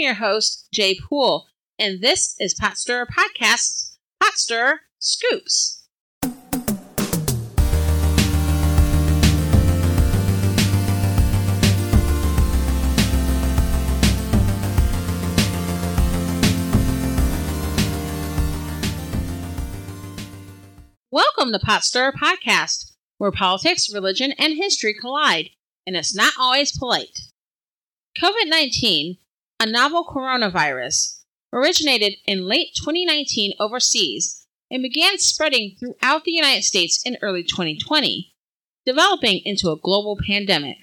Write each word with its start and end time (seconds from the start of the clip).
your 0.00 0.14
host, 0.14 0.66
Jade 0.72 0.98
Poole, 1.06 1.46
and 1.78 2.00
this 2.00 2.34
is 2.40 2.54
Pot 2.54 2.78
Stirrer 2.78 3.06
Podcast's 3.06 3.98
Pot 4.18 4.32
Stirrer 4.32 4.80
Scoops. 4.98 5.86
Welcome 21.10 21.52
to 21.52 21.58
Pot 21.58 21.84
Stirrer 21.84 22.12
Podcast, 22.12 22.92
where 23.18 23.30
politics, 23.30 23.92
religion, 23.92 24.32
and 24.38 24.56
history 24.56 24.94
collide, 24.94 25.50
and 25.86 25.94
it's 25.94 26.14
not 26.14 26.32
always 26.38 26.76
polite. 26.76 27.20
COVID 28.16 28.48
19, 28.48 29.18
a 29.60 29.66
novel 29.66 30.04
coronavirus, 30.04 31.20
originated 31.52 32.14
in 32.26 32.48
late 32.48 32.68
2019 32.76 33.52
overseas 33.60 34.46
and 34.70 34.82
began 34.82 35.18
spreading 35.18 35.76
throughout 35.78 36.24
the 36.24 36.32
United 36.32 36.64
States 36.64 37.02
in 37.04 37.18
early 37.20 37.42
2020, 37.42 38.32
developing 38.86 39.42
into 39.44 39.70
a 39.70 39.76
global 39.76 40.18
pandemic. 40.26 40.78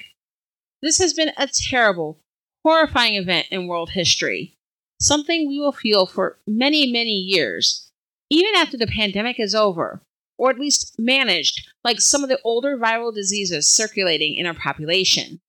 This 0.83 0.99
has 0.99 1.13
been 1.13 1.31
a 1.37 1.47
terrible, 1.47 2.19
horrifying 2.63 3.15
event 3.15 3.47
in 3.49 3.67
world 3.67 3.89
history, 3.93 4.55
something 5.01 5.47
we 5.47 5.57
will 5.57 5.71
feel 5.71 6.05
for 6.05 6.37
many, 6.45 6.91
many 6.91 7.15
years, 7.15 7.89
even 8.29 8.53
after 8.55 8.77
the 8.77 8.85
pandemic 8.85 9.39
is 9.39 9.55
over, 9.55 10.03
or 10.37 10.51
at 10.51 10.59
least 10.59 10.99
managed 10.99 11.67
like 11.83 11.99
some 11.99 12.21
of 12.21 12.29
the 12.29 12.39
older 12.43 12.77
viral 12.77 13.11
diseases 13.11 13.67
circulating 13.67 14.35
in 14.35 14.45
our 14.45 14.53
population. 14.53 15.39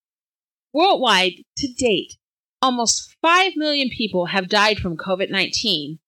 Worldwide, 0.72 1.42
to 1.58 1.68
date, 1.74 2.14
almost 2.60 3.16
5 3.22 3.52
million 3.56 3.88
people 3.88 4.26
have 4.26 4.48
died 4.48 4.78
from 4.78 4.96
COVID 4.96 5.30
19, 5.30 5.98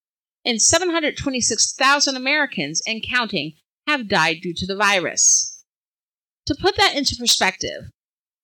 and 0.44 0.60
726,000 0.60 2.16
Americans 2.16 2.82
and 2.86 3.04
counting 3.06 3.54
have 3.86 4.08
died 4.08 4.38
due 4.42 4.54
to 4.54 4.66
the 4.66 4.76
virus. 4.76 5.64
To 6.46 6.56
put 6.60 6.76
that 6.76 6.96
into 6.96 7.16
perspective, 7.16 7.90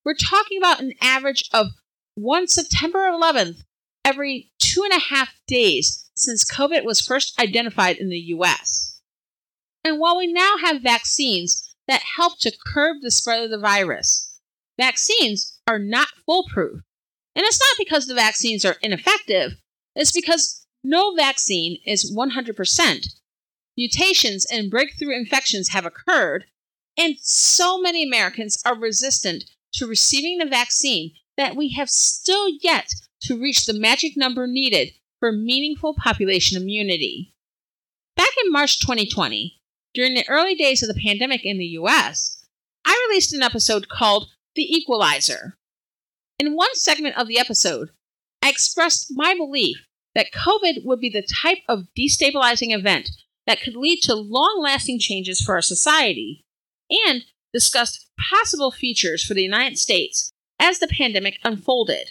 we're 0.05 0.15
talking 0.15 0.59
about 0.59 0.81
an 0.81 0.93
average 1.01 1.49
of 1.53 1.69
one 2.15 2.47
September 2.47 3.11
11th 3.11 3.63
every 4.05 4.53
two 4.59 4.85
and 4.85 4.93
a 4.93 5.05
half 5.15 5.35
days 5.47 6.09
since 6.15 6.51
COVID 6.51 6.85
was 6.85 7.01
first 7.01 7.39
identified 7.41 7.97
in 7.97 8.09
the 8.09 8.19
US. 8.37 9.01
And 9.85 9.99
while 9.99 10.17
we 10.17 10.33
now 10.33 10.57
have 10.63 10.83
vaccines 10.83 11.75
that 11.89 12.03
help 12.17 12.39
to 12.41 12.57
curb 12.67 12.99
the 13.03 13.11
spread 13.11 13.45
of 13.45 13.51
the 13.51 13.59
virus, 13.59 14.39
vaccines 14.79 15.61
are 15.67 15.79
not 15.79 16.09
foolproof. 16.25 16.81
And 17.37 17.45
it's 17.45 17.61
not 17.61 17.77
because 17.79 18.07
the 18.07 18.15
vaccines 18.15 18.65
are 18.65 18.77
ineffective, 18.81 19.53
it's 19.95 20.11
because 20.11 20.67
no 20.83 21.15
vaccine 21.15 21.79
is 21.85 22.11
100%. 22.17 23.09
Mutations 23.77 24.47
and 24.51 24.71
breakthrough 24.71 25.15
infections 25.15 25.69
have 25.69 25.85
occurred, 25.85 26.47
and 26.97 27.17
so 27.21 27.79
many 27.79 28.03
Americans 28.03 28.63
are 28.65 28.75
resistant 28.75 29.45
to 29.75 29.87
receiving 29.87 30.39
the 30.39 30.47
vaccine 30.47 31.13
that 31.37 31.55
we 31.55 31.73
have 31.73 31.91
still 31.91 32.49
yet 32.63 32.91
to 33.21 33.39
reach 33.39 33.67
the 33.67 33.79
magic 33.79 34.17
number 34.17 34.47
needed 34.47 34.93
for 35.21 35.31
meaningful 35.31 35.95
population 35.95 36.61
immunity. 36.61 37.35
Back 38.17 38.31
in 38.43 38.51
March 38.51 38.81
2020, 38.81 39.61
during 39.93 40.15
the 40.15 40.29
early 40.29 40.55
days 40.55 40.83
of 40.83 40.89
the 40.89 41.03
pandemic 41.03 41.45
in 41.45 41.59
the 41.59 41.67
US, 41.81 42.47
I 42.87 43.07
released 43.11 43.35
an 43.35 43.43
episode 43.43 43.89
called 43.89 44.31
The 44.55 44.63
Equalizer. 44.63 45.59
In 46.39 46.55
one 46.55 46.75
segment 46.75 47.17
of 47.17 47.29
the 47.29 47.39
episode, 47.39 47.91
I 48.43 48.51
expressed 48.51 49.09
my 49.11 49.35
belief 49.35 49.87
that 50.15 50.33
COVID 50.33 50.85
would 50.85 51.01
be 51.01 51.09
the 51.09 51.27
type 51.43 51.59
of 51.69 51.89
destabilizing 51.99 52.75
event 52.75 53.11
that 53.47 53.61
could 53.61 53.77
lead 53.77 54.01
to 54.03 54.15
long 54.15 54.61
lasting 54.61 54.99
changes 54.99 55.41
for 55.41 55.55
our 55.55 55.63
society, 55.63 56.45
and 56.91 57.25
discussed 57.53 58.07
possible 58.31 58.71
futures 58.71 59.25
for 59.25 59.35
the 59.35 59.43
United 59.43 59.79
States 59.79 60.33
as 60.59 60.79
the 60.79 60.89
pandemic 60.89 61.39
unfolded. 61.45 62.11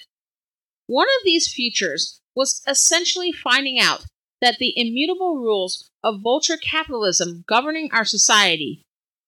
One 0.88 1.08
of 1.08 1.26
these 1.26 1.52
futures 1.52 2.20
was 2.36 2.62
essentially 2.68 3.32
finding 3.32 3.80
out 3.80 4.06
that 4.42 4.58
the 4.60 4.74
immutable 4.76 5.38
rules 5.38 5.90
of 6.04 6.22
vulture 6.22 6.58
capitalism 6.58 7.44
governing 7.48 7.90
our 7.92 8.06
society, 8.06 8.82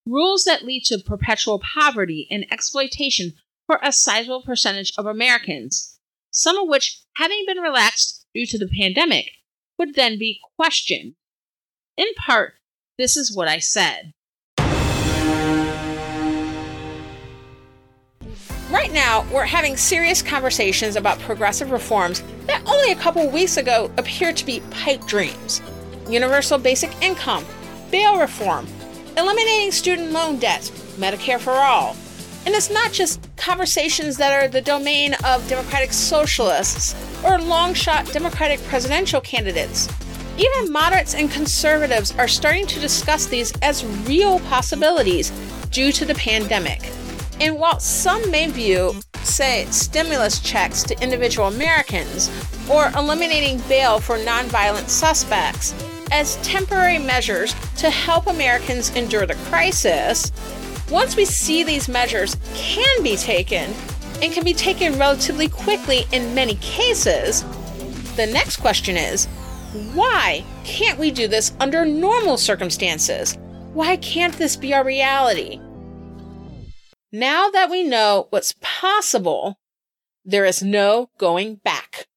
rules 0.06 0.44
that 0.44 0.64
lead 0.64 0.84
to 0.86 1.00
perpetual 1.00 1.60
poverty 1.60 2.28
and 2.30 2.46
exploitation 2.52 3.34
for 3.68 3.80
a 3.84 3.92
sizable 3.92 4.42
percentage 4.42 4.94
of 4.98 5.06
Americans, 5.06 6.00
some 6.32 6.58
of 6.58 6.68
which, 6.68 7.02
having 7.18 7.44
been 7.46 7.60
relaxed 7.60 8.26
due 8.34 8.46
to 8.48 8.58
the 8.58 8.70
pandemic, 8.80 9.30
would 9.78 9.94
then 9.94 10.18
be 10.18 10.40
questioned. 10.56 11.14
In 11.98 12.08
part, 12.26 12.56
this 12.98 13.16
is 13.18 13.36
what 13.36 13.48
I 13.48 13.60
said. 13.60 14.14
Right 18.70 18.92
now, 18.92 19.26
we're 19.32 19.46
having 19.46 19.78
serious 19.78 20.22
conversations 20.22 20.96
about 20.96 21.20
progressive 21.20 21.72
reforms 21.72 22.24
that 22.48 22.66
only 22.66 22.92
a 22.92 22.96
couple 22.96 23.30
weeks 23.30 23.58
ago 23.58 23.92
appeared 23.98 24.38
to 24.38 24.46
be 24.46 24.62
pipe 24.72 25.06
dreams. 25.06 25.62
Universal 26.10 26.60
basic 26.60 26.92
income, 27.02 27.46
bail 27.92 28.20
reform, 28.20 28.68
eliminating 29.18 29.72
student 29.72 30.12
loan 30.12 30.38
debt, 30.38 30.62
Medicare 30.98 31.40
for 31.40 31.52
all, 31.52 31.96
and 32.48 32.56
it's 32.56 32.70
not 32.70 32.94
just 32.94 33.20
conversations 33.36 34.16
that 34.16 34.32
are 34.32 34.48
the 34.48 34.62
domain 34.62 35.14
of 35.26 35.46
Democratic 35.50 35.92
socialists 35.92 36.96
or 37.22 37.42
long 37.42 37.74
shot 37.74 38.06
Democratic 38.14 38.58
presidential 38.64 39.20
candidates. 39.20 39.90
Even 40.38 40.72
moderates 40.72 41.14
and 41.14 41.30
conservatives 41.30 42.16
are 42.18 42.30
starting 42.30 42.66
to 42.66 42.80
discuss 42.80 43.26
these 43.26 43.52
as 43.62 43.86
real 44.08 44.40
possibilities 44.40 45.32
due 45.72 45.92
to 45.92 46.06
the 46.06 46.16
pandemic. 46.16 46.90
And 47.42 47.60
while 47.60 47.82
some 47.82 48.32
may 48.32 48.50
view, 48.50 48.96
say, 49.24 49.66
stimulus 49.66 50.40
checks 50.40 50.84
to 50.84 51.04
individual 51.04 51.50
Americans 51.50 52.32
or 52.70 52.94
eliminating 52.96 53.60
bail 53.68 54.00
for 54.00 54.18
nonviolent 54.20 54.88
suspects 54.88 55.74
as 56.14 56.38
temporary 56.38 56.98
measures 56.98 57.54
to 57.76 57.90
help 57.90 58.28
Americans 58.28 58.96
endure 58.96 59.26
the 59.26 59.36
crisis, 59.50 60.32
once 60.90 61.16
we 61.16 61.26
see 61.26 61.64
these 61.64 61.90
measures 61.90 62.38
can 62.54 63.04
be 63.04 63.16
taken, 63.16 63.74
and 64.22 64.34
can 64.34 64.44
be 64.44 64.54
taken 64.54 64.98
relatively 64.98 65.48
quickly 65.48 66.06
in 66.12 66.34
many 66.34 66.56
cases, 66.56 67.44
the 68.16 68.26
next 68.26 68.58
question 68.58 68.98
is 68.98 69.28
why 69.94 70.44
can't 70.64 70.98
we 70.98 71.12
do 71.12 71.28
this 71.28 71.54
under 71.60 71.86
normal 71.86 72.38
circumstances? 72.38 73.38
Why 73.74 73.98
can't 73.98 74.34
this 74.34 74.56
be 74.56 74.74
our 74.74 74.84
reality? 74.84 75.60
Now 77.12 77.50
that 77.50 77.70
we 77.70 77.84
know 77.84 78.28
what's 78.32 78.56
possible, 78.62 79.60
there 80.26 80.46
is 80.46 80.64
no 80.64 81.10
going 81.18 81.56
back. 81.56 82.08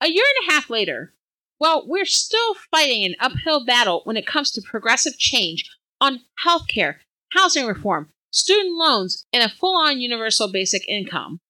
A 0.00 0.08
year 0.08 0.24
and 0.24 0.48
a 0.48 0.52
half 0.52 0.68
later, 0.68 1.14
well, 1.60 1.84
we're 1.86 2.04
still 2.04 2.54
fighting 2.70 3.04
an 3.04 3.14
uphill 3.20 3.64
battle 3.64 4.02
when 4.04 4.16
it 4.16 4.26
comes 4.26 4.50
to 4.52 4.62
progressive 4.62 5.18
change 5.18 5.70
on 6.00 6.20
healthcare, 6.44 6.96
housing 7.32 7.66
reform, 7.66 8.10
student 8.30 8.76
loans, 8.76 9.26
and 9.32 9.42
a 9.42 9.54
full 9.54 9.76
on 9.76 10.00
universal 10.00 10.50
basic 10.50 10.86
income. 10.88 11.40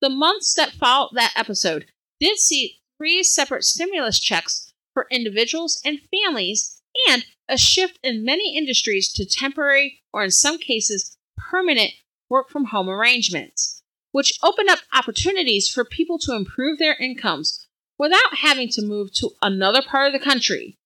The 0.00 0.08
months 0.08 0.54
that 0.54 0.72
followed 0.72 1.10
that 1.14 1.32
episode 1.36 1.86
did 2.20 2.38
see 2.38 2.78
three 2.96 3.22
separate 3.22 3.64
stimulus 3.64 4.20
checks 4.20 4.72
for 4.94 5.06
individuals 5.10 5.80
and 5.84 6.00
families 6.10 6.80
and 7.08 7.24
a 7.48 7.56
shift 7.56 7.98
in 8.02 8.24
many 8.24 8.56
industries 8.56 9.12
to 9.12 9.26
temporary 9.26 10.00
or, 10.12 10.22
in 10.24 10.30
some 10.30 10.58
cases, 10.58 11.16
permanent 11.36 11.92
work 12.28 12.50
from 12.50 12.66
home 12.66 12.88
arrangements, 12.88 13.82
which 14.12 14.38
opened 14.42 14.68
up 14.68 14.80
opportunities 14.92 15.68
for 15.68 15.84
people 15.84 16.18
to 16.18 16.34
improve 16.34 16.78
their 16.78 16.94
incomes 16.94 17.67
without 17.98 18.36
having 18.42 18.68
to 18.70 18.82
move 18.82 19.12
to 19.14 19.30
another 19.42 19.82
part 19.82 20.06
of 20.06 20.12
the 20.12 20.24
country, 20.24 20.76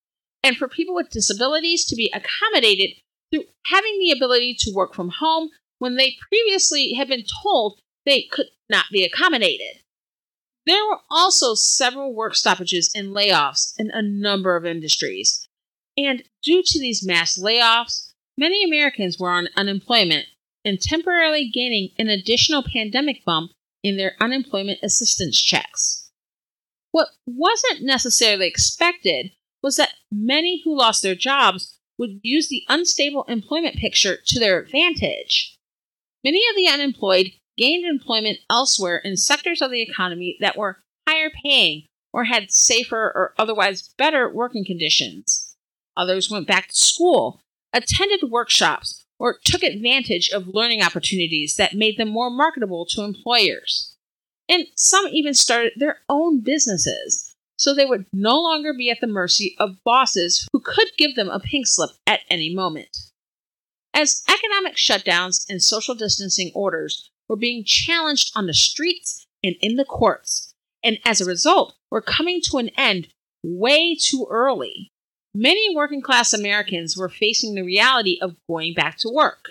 and 0.43 0.57
for 0.57 0.69
people 0.69 0.95
with 0.95 1.11
disabilities 1.11 1.85
to 1.87 1.97
be 1.97 2.13
accommodated 2.15 2.97
through 3.31 3.45
having 3.67 3.99
the 3.99 4.11
ability 4.11 4.55
to 4.59 4.73
work 4.75 4.95
from 4.95 5.11
home 5.11 5.51
when 5.79 5.97
they 5.97 6.17
previously 6.29 6.95
had 6.95 7.09
been 7.09 7.25
told 7.43 7.81
they 8.05 8.23
could 8.23 8.47
not 8.69 8.87
be 8.91 9.05
accommodated. 9.05 9.83
There 10.67 10.85
were 10.89 11.01
also 11.11 11.55
several 11.55 12.15
work 12.15 12.35
stoppages 12.35 12.91
and 12.95 13.09
layoffs 13.09 13.73
in 13.79 13.91
a 13.91 14.03
number 14.03 14.57
of 14.57 14.65
industries. 14.65 15.49
And 15.97 16.23
due 16.43 16.63
to 16.65 16.79
these 16.79 17.05
mass 17.05 17.39
layoffs, 17.39 18.13
many 18.39 18.65
Americans 18.65 19.19
were 19.19 19.31
on 19.31 19.49
unemployment 19.57 20.27
and 20.65 20.81
temporarily 20.81 21.51
gaining 21.53 21.91
an 21.99 22.09
additional 22.09 22.63
pandemic 22.63 23.25
bump 23.25 23.51
in 23.83 23.97
their 23.97 24.15
unemployment 24.21 24.79
assistance 24.83 25.41
checks. 25.41 26.02
What 26.93 27.09
wasn't 27.27 27.83
necessarily 27.83 28.47
expected 28.47 29.33
was 29.63 29.77
that 29.77 29.95
many 30.11 30.63
who 30.63 30.77
lost 30.77 31.03
their 31.03 31.15
jobs 31.15 31.79
would 31.99 32.21
use 32.23 32.49
the 32.49 32.65
unstable 32.69 33.25
employment 33.25 33.77
picture 33.77 34.19
to 34.27 34.39
their 34.39 34.59
advantage. 34.61 35.57
Many 36.25 36.43
of 36.51 36.57
the 36.57 36.69
unemployed 36.69 37.33
gained 37.57 37.85
employment 37.85 38.39
elsewhere 38.49 38.99
in 38.99 39.17
sectors 39.17 39.61
of 39.61 39.71
the 39.71 39.83
economy 39.83 40.37
that 40.41 40.57
were 40.57 40.83
higher 41.09 41.31
paying 41.43 41.87
or 42.13 42.25
had 42.25 42.51
safer 42.51 42.97
or 43.15 43.35
otherwise 43.39 43.95
better 43.97 44.29
working 44.29 44.65
conditions. 44.65 45.55
Others 45.97 46.31
went 46.31 46.47
back 46.47 46.69
to 46.69 46.77
school, 46.77 47.41
attended 47.73 48.31
workshops, 48.31 49.05
or 49.19 49.39
took 49.45 49.63
advantage 49.63 50.31
of 50.31 50.49
learning 50.49 50.83
opportunities 50.83 51.57
that 51.57 51.75
made 51.75 51.97
them 51.97 52.09
more 52.09 52.31
marketable 52.31 52.85
to 52.87 53.03
employers. 53.03 53.92
And 54.49 54.67
some 54.77 55.07
even 55.09 55.35
started 55.35 55.73
their 55.77 56.01
own 56.09 56.41
businesses, 56.41 57.35
so 57.57 57.75
they 57.75 57.87
would 57.87 58.07
no 58.13 58.41
longer 58.41 58.75
be 58.75 58.91
at 58.91 59.01
the 59.01 59.07
mercy 59.07 59.55
of 59.59 59.83
bosses 59.85 60.49
who 60.53 60.61
could 60.61 60.89
give 60.99 61.15
them 61.15 61.29
a 61.29 61.41
pink 61.41 61.67
slip 61.67 61.91
at 62.07 62.21
any 62.29 62.55
moment. 62.55 62.97
As 63.95 64.23
economic 64.29 64.77
shutdowns 64.77 65.45
and 65.49 65.63
social 65.63 65.95
distancing 65.95 66.51
orders 66.55 67.11
were 67.29 67.37
being 67.37 67.65
challenged 67.65 68.33
on 68.35 68.47
the 68.47 68.55
streets 68.55 69.27
and 69.45 69.55
in 69.61 69.77
the 69.77 69.85
courts, 69.85 70.53
and 70.83 70.99
as 71.05 71.21
a 71.21 71.27
result 71.27 71.75
were 71.91 72.03
coming 72.03 72.41
to 72.45 72.59
an 72.59 72.71
end 72.71 73.09
way 73.45 73.95
too 73.95 74.27
early, 74.31 74.91
many 75.35 75.75
working 75.75 76.03
class 76.03 76.33
Americans 76.33 76.97
were 76.97 77.09
facing 77.09 77.55
the 77.55 77.63
reality 77.63 78.19
of 78.21 78.37
going 78.49 78.75
back 78.75 78.97
to 78.99 79.09
work. 79.09 79.51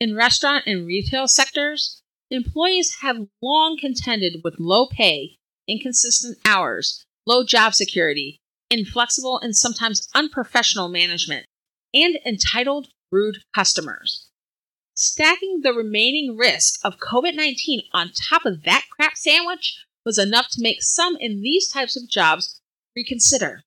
In 0.00 0.16
restaurant 0.16 0.64
and 0.66 0.86
retail 0.86 1.28
sectors, 1.28 1.99
employees 2.30 2.96
have 3.02 3.26
long 3.42 3.76
contended 3.78 4.40
with 4.44 4.58
low 4.58 4.86
pay, 4.86 5.36
inconsistent 5.68 6.38
hours, 6.44 7.04
low 7.26 7.44
job 7.44 7.74
security, 7.74 8.38
inflexible 8.70 9.38
and 9.40 9.56
sometimes 9.56 10.08
unprofessional 10.14 10.88
management, 10.88 11.46
and 11.92 12.18
entitled, 12.24 12.88
rude 13.10 13.38
customers. 13.54 14.28
Stacking 14.94 15.60
the 15.62 15.72
remaining 15.72 16.36
risk 16.36 16.78
of 16.84 16.98
COVID 16.98 17.34
19 17.34 17.82
on 17.92 18.12
top 18.28 18.44
of 18.44 18.62
that 18.64 18.84
crap 18.90 19.16
sandwich 19.16 19.84
was 20.04 20.18
enough 20.18 20.48
to 20.50 20.62
make 20.62 20.82
some 20.82 21.16
in 21.16 21.42
these 21.42 21.68
types 21.68 21.96
of 21.96 22.08
jobs 22.08 22.60
reconsider 22.96 23.62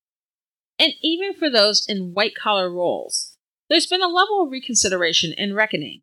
and 0.79 0.93
even 1.01 1.33
for 1.33 1.49
those 1.49 1.85
in 1.87 2.13
white 2.13 2.35
collar 2.35 2.69
roles. 2.69 3.37
There's 3.69 3.87
been 3.87 4.01
a 4.01 4.07
level 4.07 4.43
of 4.43 4.51
reconsideration 4.51 5.33
and 5.37 5.55
reckoning. 5.55 6.01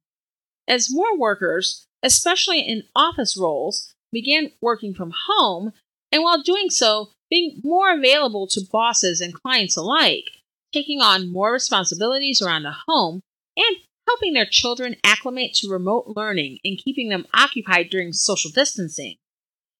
As 0.66 0.88
more 0.90 1.18
workers, 1.18 1.86
especially 2.02 2.61
in 2.61 2.85
office 2.94 3.37
roles, 3.37 3.94
began 4.12 4.52
working 4.61 4.94
from 4.94 5.12
home, 5.29 5.73
and 6.12 6.23
while 6.23 6.43
doing 6.43 6.70
so, 6.70 7.11
being 7.31 7.61
more 7.62 7.93
available 7.93 8.47
to 8.49 8.67
bosses 8.73 9.20
and 9.20 9.35
clients 9.35 9.76
alike, 9.76 10.25
taking 10.73 11.00
on 11.00 11.32
more 11.32 11.52
responsibilities 11.52 12.43
around 12.43 12.64
the 12.64 12.75
home, 12.87 13.20
and 13.56 13.76
helping 14.08 14.32
their 14.32 14.47
children 14.47 14.97
acclimate 15.05 15.55
to 15.55 15.70
remote 15.70 16.12
learning 16.17 16.58
and 16.64 16.79
keeping 16.79 17.08
them 17.08 17.26
occupied 17.32 17.88
during 17.91 18.12
social 18.12 18.50
distancing. 18.50 19.17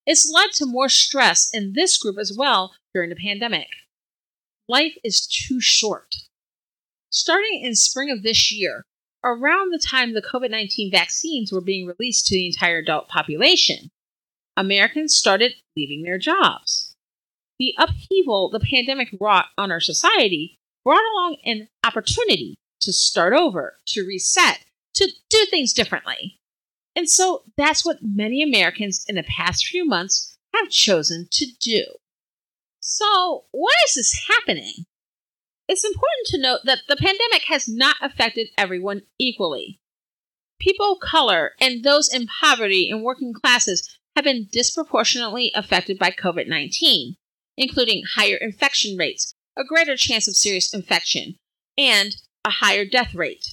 It's 0.06 0.31
led 0.32 0.52
to 0.52 0.66
more 0.66 0.88
stress 0.88 1.50
in 1.52 1.73
this 1.75 1.99
group 1.99 2.16
as 2.19 2.37
well 2.37 2.75
during 2.94 3.11
the 3.11 3.16
pandemic. 3.16 3.69
Life 4.69 4.94
is 5.02 5.26
too 5.26 5.61
short. 5.61 6.14
Starting 7.11 7.62
in 7.62 7.75
spring 7.75 8.08
of 8.11 8.23
this 8.23 8.52
year, 8.52 8.84
around 9.25 9.72
the 9.72 9.78
time 9.78 10.12
the 10.12 10.22
COVID 10.22 10.50
19 10.50 10.90
vaccines 10.90 11.52
were 11.52 11.61
being 11.61 11.87
released 11.87 12.26
to 12.26 12.34
the 12.34 12.46
entire 12.46 12.78
adult 12.78 13.08
population, 13.08 13.90
Americans 14.56 15.14
started 15.14 15.55
leaving 15.76 16.02
their 16.02 16.19
jobs. 16.19 16.94
The 17.58 17.75
upheaval 17.78 18.50
the 18.50 18.61
pandemic 18.61 19.08
wrought 19.20 19.46
on 19.58 19.70
our 19.70 19.81
society 19.81 20.58
brought 20.84 21.02
along 21.12 21.37
an 21.44 21.69
opportunity 21.84 22.56
to 22.81 22.93
start 22.93 23.32
over, 23.32 23.76
to 23.88 24.06
reset, 24.06 24.64
to 24.94 25.11
do 25.28 25.46
things 25.50 25.73
differently. 25.73 26.38
And 26.96 27.08
so 27.08 27.43
that's 27.56 27.84
what 27.84 27.99
many 28.02 28.43
Americans 28.43 29.05
in 29.08 29.14
the 29.14 29.23
past 29.23 29.66
few 29.66 29.84
months 29.84 30.37
have 30.55 30.70
chosen 30.70 31.28
to 31.32 31.46
do. 31.61 31.84
So, 32.81 33.44
why 33.52 33.73
is 33.87 33.94
this 33.94 34.26
happening? 34.28 34.87
It's 35.70 35.84
important 35.84 36.26
to 36.26 36.38
note 36.38 36.61
that 36.64 36.81
the 36.88 36.96
pandemic 36.96 37.44
has 37.46 37.69
not 37.69 37.94
affected 38.02 38.49
everyone 38.58 39.02
equally. 39.20 39.78
People 40.58 40.94
of 40.94 40.99
color 40.99 41.52
and 41.61 41.84
those 41.84 42.12
in 42.12 42.26
poverty 42.26 42.90
and 42.90 43.05
working 43.05 43.32
classes 43.32 43.96
have 44.17 44.25
been 44.25 44.49
disproportionately 44.50 45.52
affected 45.55 45.96
by 45.96 46.11
COVID 46.11 46.49
19, 46.49 47.14
including 47.56 48.02
higher 48.17 48.34
infection 48.34 48.96
rates, 48.96 49.32
a 49.56 49.62
greater 49.62 49.96
chance 49.96 50.26
of 50.26 50.34
serious 50.34 50.75
infection, 50.75 51.37
and 51.78 52.16
a 52.44 52.50
higher 52.50 52.84
death 52.84 53.14
rate. 53.14 53.46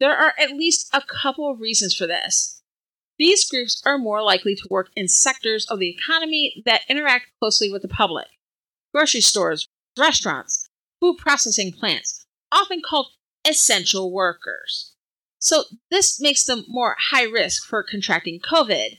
There 0.00 0.16
are 0.16 0.32
at 0.40 0.56
least 0.56 0.88
a 0.94 1.02
couple 1.02 1.50
of 1.50 1.60
reasons 1.60 1.94
for 1.94 2.06
this. 2.06 2.62
These 3.18 3.44
groups 3.50 3.82
are 3.84 3.98
more 3.98 4.22
likely 4.22 4.54
to 4.54 4.68
work 4.70 4.88
in 4.96 5.08
sectors 5.08 5.66
of 5.66 5.78
the 5.78 5.90
economy 5.90 6.62
that 6.64 6.86
interact 6.88 7.26
closely 7.38 7.70
with 7.70 7.82
the 7.82 7.88
public 7.88 8.28
grocery 8.94 9.20
stores, 9.20 9.68
restaurants, 9.98 10.67
food 11.00 11.16
processing 11.18 11.72
plants, 11.72 12.26
often 12.52 12.80
called 12.82 13.08
essential 13.46 14.12
workers. 14.12 14.94
So, 15.38 15.64
this 15.90 16.20
makes 16.20 16.44
them 16.44 16.64
more 16.66 16.96
high 17.10 17.24
risk 17.24 17.66
for 17.66 17.84
contracting 17.84 18.40
COVID. 18.40 18.98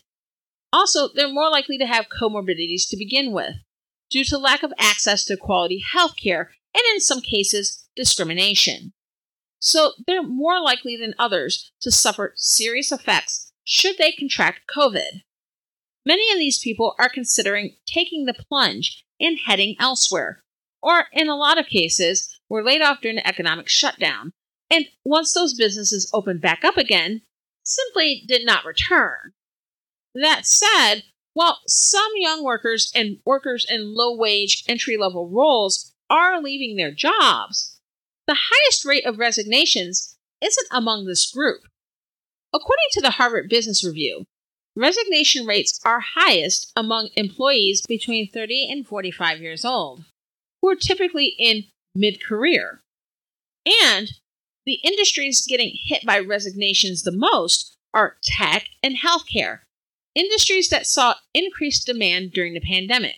Also, 0.72 1.10
they're 1.14 1.32
more 1.32 1.50
likely 1.50 1.78
to 1.78 1.86
have 1.86 2.08
comorbidities 2.10 2.88
to 2.90 2.98
begin 2.98 3.34
with, 3.34 3.56
due 4.10 4.24
to 4.26 4.38
lack 4.38 4.64
of 4.64 4.74
access 4.80 5.26
to 5.26 5.36
quality 5.36 5.84
health 5.94 6.16
care 6.22 6.52
and, 6.74 6.84
in 6.94 7.02
some 7.02 7.22
cases, 7.22 7.88
discrimination. 7.96 8.94
So, 9.60 9.92
they're 10.08 10.24
more 10.24 10.62
likely 10.62 10.96
than 10.96 11.14
others 11.20 11.74
to 11.82 11.92
suffer 11.92 12.34
serious 12.38 12.92
effects 12.92 13.52
should 13.66 13.98
they 13.98 14.12
contract 14.12 14.62
COVID. 14.74 15.24
Many 16.06 16.32
of 16.32 16.40
these 16.40 16.58
people 16.58 16.96
are 16.98 17.10
considering 17.10 17.76
taking 17.86 18.26
the 18.26 18.34
plunge 18.34 19.04
and 19.20 19.38
heading 19.46 19.76
elsewhere, 19.80 20.44
or 20.82 21.06
in 21.14 21.30
a 21.30 21.36
lot 21.36 21.58
of 21.58 21.68
cases, 21.68 22.40
were 22.50 22.64
laid 22.64 22.82
off 22.82 23.02
during 23.02 23.18
the 23.18 23.28
economic 23.28 23.70
shutdown, 23.70 24.32
and 24.70 24.86
once 25.04 25.34
those 25.34 25.54
businesses 25.54 26.10
opened 26.14 26.42
back 26.42 26.64
up 26.64 26.78
again, 26.78 27.22
simply 27.64 28.24
did 28.28 28.46
not 28.46 28.66
return. 28.66 29.34
That 30.16 30.46
said, 30.46 31.04
while 31.34 31.60
some 31.68 32.12
young 32.16 32.44
workers 32.44 32.92
and 32.96 33.20
workers 33.26 33.66
in 33.70 33.96
low 33.96 34.16
wage 34.16 34.64
entry 34.68 34.98
level 34.98 35.30
roles 35.30 35.94
are 36.10 36.42
leaving 36.42 36.76
their 36.76 36.92
jobs, 36.92 37.80
the 38.28 38.38
highest 38.52 38.86
rate 38.86 39.06
of 39.06 39.20
resignations 39.20 40.18
isn't 40.42 40.68
among 40.72 41.06
this 41.06 41.32
group. 41.32 41.62
According 42.54 42.88
to 42.94 43.02
the 43.02 43.12
Harvard 43.12 43.50
Business 43.50 43.84
Review, 43.84 44.26
resignation 44.76 45.46
rates 45.46 45.80
are 45.86 46.00
highest 46.16 46.72
among 46.76 47.10
employees 47.16 47.84
between 47.88 48.30
30 48.30 48.68
and 48.72 48.88
45 48.88 49.40
years 49.40 49.64
old, 49.64 50.06
who 50.62 50.70
are 50.70 50.76
typically 50.76 51.36
in 51.38 51.64
mid 51.96 52.24
career. 52.24 52.82
And 53.66 54.12
the 54.66 54.80
industries 54.84 55.46
getting 55.48 55.74
hit 55.86 56.06
by 56.06 56.20
resignations 56.20 57.04
the 57.04 57.12
most 57.12 57.76
are 57.94 58.18
tech 58.24 58.68
and 58.84 58.96
healthcare, 58.98 59.60
industries 60.16 60.70
that 60.70 60.86
saw 60.86 61.16
increased 61.34 61.86
demand 61.86 62.32
during 62.32 62.54
the 62.54 62.62
pandemic. 62.62 63.16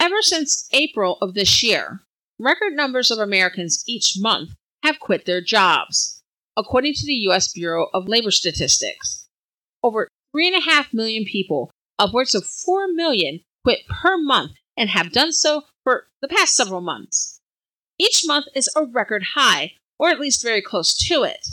Ever 0.00 0.22
since 0.22 0.68
April 0.72 1.18
of 1.20 1.34
this 1.34 1.62
year, 1.62 2.02
record 2.38 2.72
numbers 2.74 3.10
of 3.10 3.18
Americans 3.18 3.82
each 3.86 4.14
month 4.18 4.50
have 4.84 5.00
quit 5.00 5.26
their 5.26 5.40
jobs, 5.40 6.22
according 6.56 6.94
to 6.94 7.06
the 7.06 7.14
U.S. 7.14 7.52
Bureau 7.52 7.88
of 7.92 8.08
Labor 8.08 8.30
Statistics. 8.30 9.26
Over 9.82 10.08
3.5 10.34 10.94
million 10.94 11.24
people, 11.24 11.70
upwards 11.98 12.34
of 12.34 12.46
4 12.46 12.88
million, 12.92 13.40
quit 13.64 13.80
per 13.88 14.16
month 14.16 14.52
and 14.76 14.90
have 14.90 15.12
done 15.12 15.32
so 15.32 15.64
for 15.88 16.06
the 16.20 16.28
past 16.28 16.54
several 16.54 16.82
months. 16.82 17.40
Each 17.98 18.22
month 18.26 18.44
is 18.54 18.68
a 18.76 18.84
record 18.84 19.24
high, 19.34 19.72
or 19.98 20.10
at 20.10 20.20
least 20.20 20.42
very 20.42 20.60
close 20.60 20.94
to 21.08 21.22
it. 21.22 21.46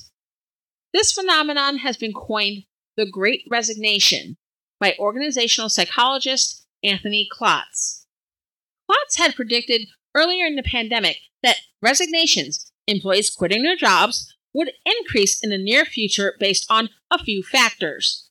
This 0.94 1.14
phenomenon 1.14 1.78
has 1.78 1.96
been 1.96 2.12
coined 2.12 2.64
the 2.98 3.06
Great 3.06 3.44
Resignation 3.50 4.36
by 4.78 4.94
organizational 5.00 5.70
psychologist 5.70 6.66
Anthony 6.84 7.30
Klotz. 7.32 8.08
Klotz 8.90 9.16
had 9.16 9.38
predicted 9.38 9.88
earlier 10.14 10.46
in 10.46 10.58
the 10.58 10.64
pandemic 10.64 11.20
that 11.42 11.62
resignations, 11.82 12.70
employees 12.88 13.30
quitting 13.30 13.64
their 13.64 13.78
jobs, 13.78 14.36
would 14.54 14.72
increase 14.86 15.42
in 15.42 15.50
the 15.50 15.58
near 15.58 15.86
future 15.86 16.36
based 16.42 16.66
on 16.70 16.90
a 17.10 17.24
few 17.24 17.42
factors. 17.42 18.30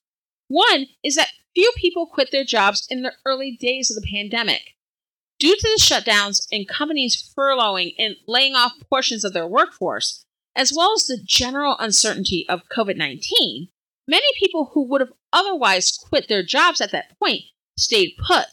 One 0.48 0.84
is 1.02 1.14
that 1.14 1.32
few 1.54 1.72
people 1.78 2.06
quit 2.06 2.28
their 2.30 2.44
jobs 2.44 2.86
in 2.90 3.00
the 3.00 3.14
early 3.24 3.56
days 3.58 3.90
of 3.90 4.02
the 4.02 4.06
pandemic. 4.06 4.73
Due 5.38 5.56
to 5.56 5.62
the 5.62 5.80
shutdowns 5.80 6.46
and 6.52 6.68
companies 6.68 7.32
furloughing 7.36 7.94
and 7.98 8.16
laying 8.26 8.54
off 8.54 8.72
portions 8.88 9.24
of 9.24 9.32
their 9.32 9.46
workforce, 9.46 10.24
as 10.56 10.72
well 10.74 10.92
as 10.94 11.06
the 11.06 11.18
general 11.22 11.76
uncertainty 11.78 12.46
of 12.48 12.68
COVID 12.74 12.96
19, 12.96 13.68
many 14.06 14.26
people 14.38 14.70
who 14.72 14.86
would 14.88 15.00
have 15.00 15.12
otherwise 15.32 15.98
quit 15.98 16.28
their 16.28 16.44
jobs 16.44 16.80
at 16.80 16.92
that 16.92 17.18
point 17.18 17.42
stayed 17.76 18.14
put. 18.26 18.46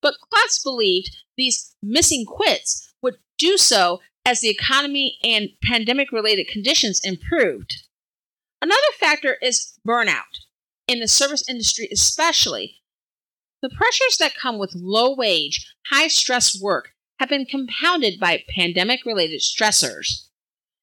But 0.00 0.14
Klotz 0.20 0.62
believed 0.62 1.10
these 1.36 1.74
missing 1.82 2.24
quits 2.24 2.92
would 3.02 3.18
do 3.36 3.56
so 3.56 4.00
as 4.24 4.40
the 4.40 4.48
economy 4.48 5.18
and 5.22 5.50
pandemic 5.62 6.12
related 6.12 6.48
conditions 6.48 7.00
improved. 7.04 7.74
Another 8.60 8.80
factor 8.98 9.36
is 9.40 9.78
burnout 9.86 10.44
in 10.86 11.00
the 11.00 11.08
service 11.08 11.44
industry 11.48 11.88
especially, 11.92 12.80
the 13.62 13.70
pressures 13.70 14.16
that 14.18 14.36
come 14.36 14.58
with 14.58 14.74
low 14.74 15.14
wage, 15.14 15.74
high 15.86 16.08
stress 16.08 16.60
work 16.60 16.90
have 17.18 17.28
been 17.28 17.44
compounded 17.44 18.20
by 18.20 18.44
pandemic 18.54 19.00
related 19.04 19.40
stressors. 19.40 20.26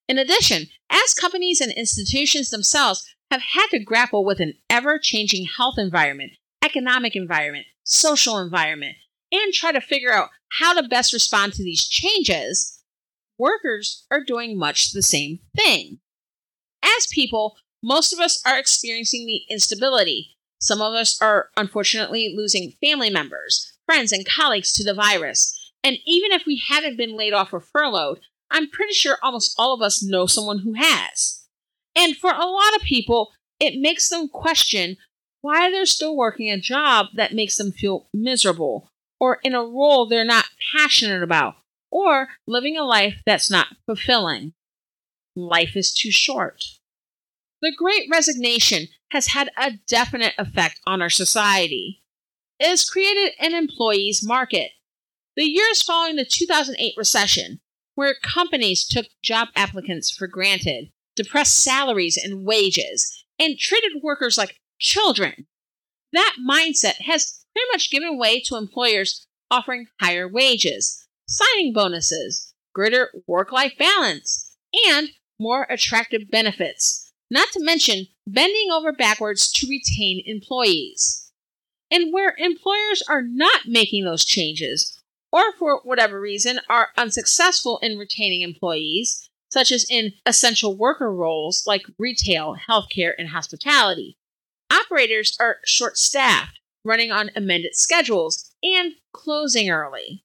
In 0.08 0.18
addition, 0.18 0.68
as 0.90 1.14
companies 1.14 1.62
and 1.62 1.72
institutions 1.72 2.50
themselves 2.50 3.06
have 3.32 3.42
had 3.42 3.68
to 3.72 3.80
grapple 3.80 4.24
with 4.24 4.40
an 4.40 4.54
ever 4.70 5.00
changing 5.00 5.48
health 5.58 5.76
environment, 5.78 6.34
economic 6.64 7.16
environment, 7.16 7.66
social 7.84 8.38
environment, 8.38 8.96
and 9.32 9.54
try 9.54 9.72
to 9.72 9.82
figure 9.82 10.14
out 10.14 10.30
how 10.60 10.74
to 10.74 10.88
best 10.88 11.14
respond 11.14 11.54
to 11.54 11.64
these 11.64 11.88
changes, 11.88 12.84
workers 13.38 14.06
are 14.12 14.24
doing 14.24 14.58
much 14.58 14.92
the 14.92 15.02
same 15.02 15.40
thing. 15.56 16.00
As 16.84 17.08
people, 17.08 17.56
most 17.82 18.14
of 18.14 18.20
us 18.20 18.42
are 18.46 18.60
experiencing 18.60 19.26
the 19.26 19.42
instability. 19.50 20.35
Some 20.60 20.82
of 20.82 20.94
us 20.94 21.22
are 21.22 21.50
unfortunately 21.58 22.34
losing 22.36 22.74
family 22.84 23.10
members, 23.10 23.74
friends, 23.86 24.12
and 24.12 24.26
colleagues 24.26 24.74
to 24.74 24.84
the 24.84 24.94
virus. 24.94 25.72
And 25.84 25.98
even 26.06 26.32
if 26.32 26.46
we 26.46 26.62
haven't 26.68 26.98
been 26.98 27.16
laid 27.16 27.34
off 27.34 27.54
or 27.54 27.60
furloughed, 27.60 28.20
I'm 28.50 28.70
pretty 28.70 28.94
sure 28.94 29.18
almost 29.22 29.56
all 29.58 29.74
of 29.74 29.82
us 29.82 30.04
know 30.04 30.26
someone 30.26 30.60
who 30.60 30.74
has. 30.74 31.46
And 31.96 32.16
for 32.16 32.32
a 32.32 32.46
lot 32.46 32.76
of 32.76 32.82
people, 32.82 33.32
it 33.60 33.80
makes 33.80 34.10
them 34.10 34.28
question 34.28 34.98
why 35.42 35.70
they're 35.70 35.86
still 35.86 36.16
working 36.16 36.50
a 36.50 36.60
job 36.60 37.08
that 37.14 37.34
makes 37.34 37.58
them 37.58 37.72
feel 37.72 38.08
miserable, 38.14 38.90
or 39.20 39.40
in 39.44 39.54
a 39.54 39.64
role 39.64 40.08
they're 40.08 40.26
not 40.26 40.46
passionate 40.76 41.22
about, 41.22 41.56
or 41.92 42.30
living 42.48 42.78
a 42.78 42.84
life 42.84 43.22
that's 43.26 43.52
not 43.52 43.68
fulfilling. 43.86 44.54
Life 45.36 45.76
is 45.76 45.94
too 45.94 46.12
short. 46.12 46.64
The 47.62 47.74
Great 47.78 48.08
Resignation 48.12 48.88
has 49.16 49.28
had 49.28 49.50
a 49.58 49.72
definite 49.88 50.34
effect 50.38 50.82
on 50.86 51.02
our 51.02 51.10
society. 51.10 52.04
It 52.60 52.68
has 52.68 52.84
created 52.84 53.32
an 53.40 53.54
employee's 53.54 54.22
market. 54.22 54.72
The 55.38 55.46
years 55.46 55.82
following 55.82 56.18
the 56.18 56.26
2008 56.26 56.94
recession, 56.98 57.62
where 57.96 58.14
companies 58.22 58.86
took 58.86 59.06
job 59.24 59.48
applicants 59.56 60.12
for 60.12 60.28
granted, 60.28 60.90
depressed 61.16 61.64
salaries 61.64 62.18
and 62.22 62.46
wages, 62.46 63.24
and 63.40 63.58
treated 63.58 64.04
workers 64.04 64.38
like 64.38 64.60
children. 64.80 65.48
That 66.12 66.36
mindset 66.46 67.02
has 67.06 67.46
pretty 67.54 67.68
much 67.72 67.92
given 67.92 68.18
way 68.18 68.42
to 68.42 68.58
employers 68.58 69.28
offering 69.50 69.88
higher 70.02 70.28
wages, 70.28 71.08
signing 71.26 71.72
bonuses, 71.72 72.54
greater 72.74 73.12
work 73.28 73.54
life 73.54 73.74
balance, 73.80 74.58
and 74.90 75.10
more 75.40 75.68
attractive 75.70 76.30
benefits, 76.30 77.14
not 77.32 77.48
to 77.54 77.64
mention 77.64 78.08
bending 78.28 78.72
over 78.72 78.92
backwards 78.92 79.52
to 79.52 79.68
retain 79.68 80.24
employees. 80.26 81.32
And 81.92 82.12
where 82.12 82.36
employers 82.38 83.04
are 83.08 83.22
not 83.22 83.68
making 83.68 84.06
those 84.06 84.26
changes, 84.26 85.02
or 85.32 85.54
for 85.60 85.82
whatever 85.84 86.20
reason 86.20 86.60
are 86.70 86.90
unsuccessful 86.98 87.80
in 87.82 87.98
retaining 87.98 88.42
employees, 88.42 89.30
such 89.50 89.72
as 89.72 89.86
in 89.90 90.14
essential 90.26 90.76
worker 90.76 91.14
roles 91.14 91.66
like 91.68 91.84
retail, 92.00 92.56
healthcare, 92.70 93.14
and 93.18 93.30
hospitality. 93.30 94.18
Operators 94.72 95.38
are 95.40 95.58
short 95.66 95.98
staffed, 95.98 96.60
running 96.84 97.12
on 97.12 97.30
amended 97.36 97.76
schedules, 97.76 98.52
and 98.64 98.94
closing 99.14 99.70
early. 99.70 100.24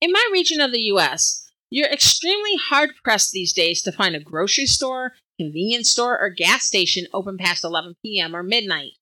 In 0.00 0.10
my 0.10 0.28
region 0.32 0.60
of 0.60 0.72
the 0.72 0.80
US, 0.92 1.48
you're 1.70 1.88
extremely 1.88 2.56
hard 2.56 2.90
pressed 3.02 3.30
these 3.32 3.52
days 3.52 3.82
to 3.82 3.92
find 3.92 4.14
a 4.14 4.20
grocery 4.20 4.66
store, 4.66 5.12
convenience 5.42 5.90
store, 5.90 6.18
or 6.20 6.30
gas 6.30 6.64
station 6.64 7.06
open 7.12 7.36
past 7.38 7.64
11 7.64 7.96
p.m. 8.02 8.34
or 8.34 8.42
midnight. 8.42 8.92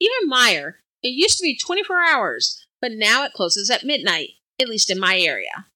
Even 0.00 0.30
Meijer, 0.30 0.74
it 1.02 1.08
used 1.08 1.38
to 1.38 1.42
be 1.42 1.56
24 1.56 2.00
hours, 2.00 2.66
but 2.80 2.92
now 2.92 3.24
it 3.24 3.32
closes 3.32 3.70
at 3.70 3.84
midnight, 3.84 4.30
at 4.60 4.68
least 4.68 4.90
in 4.90 4.98
my 4.98 5.18
area. 5.18 5.66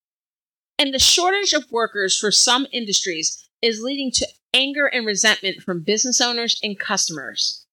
And 0.79 0.93
the 0.93 0.99
shortage 0.99 1.53
of 1.53 1.71
workers 1.71 2.19
for 2.19 2.31
some 2.31 2.67
industries 2.73 3.49
is 3.63 3.81
leading 3.83 4.11
to 4.13 4.27
anger 4.53 4.87
and 4.87 5.07
resentment 5.07 5.63
from 5.63 5.83
business 5.83 6.21
owners 6.21 6.59
and 6.63 6.79
customers. 6.79 7.65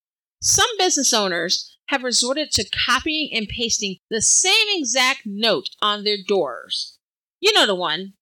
Some 0.42 0.70
business 0.78 1.14
owners 1.14 1.78
have 1.88 2.04
resorted 2.04 2.52
to 2.52 2.70
copying 2.86 3.30
and 3.34 3.48
pasting 3.48 3.98
the 4.10 4.22
same 4.22 4.68
exact 4.70 5.22
note 5.26 5.70
on 5.82 6.04
their 6.04 6.18
doors. 6.28 6.98
You 7.40 7.54
know 7.54 7.66
the 7.66 7.76
one. 7.76 8.14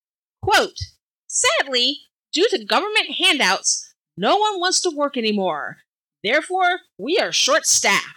Quote, 0.41 0.79
Sadly, 1.27 1.99
due 2.31 2.47
to 2.49 2.65
government 2.65 3.11
handouts, 3.17 3.93
no 4.17 4.37
one 4.37 4.59
wants 4.59 4.81
to 4.81 4.95
work 4.95 5.17
anymore. 5.17 5.77
Therefore, 6.23 6.81
we 6.97 7.17
are 7.17 7.31
short 7.31 7.65
staffed. 7.65 8.15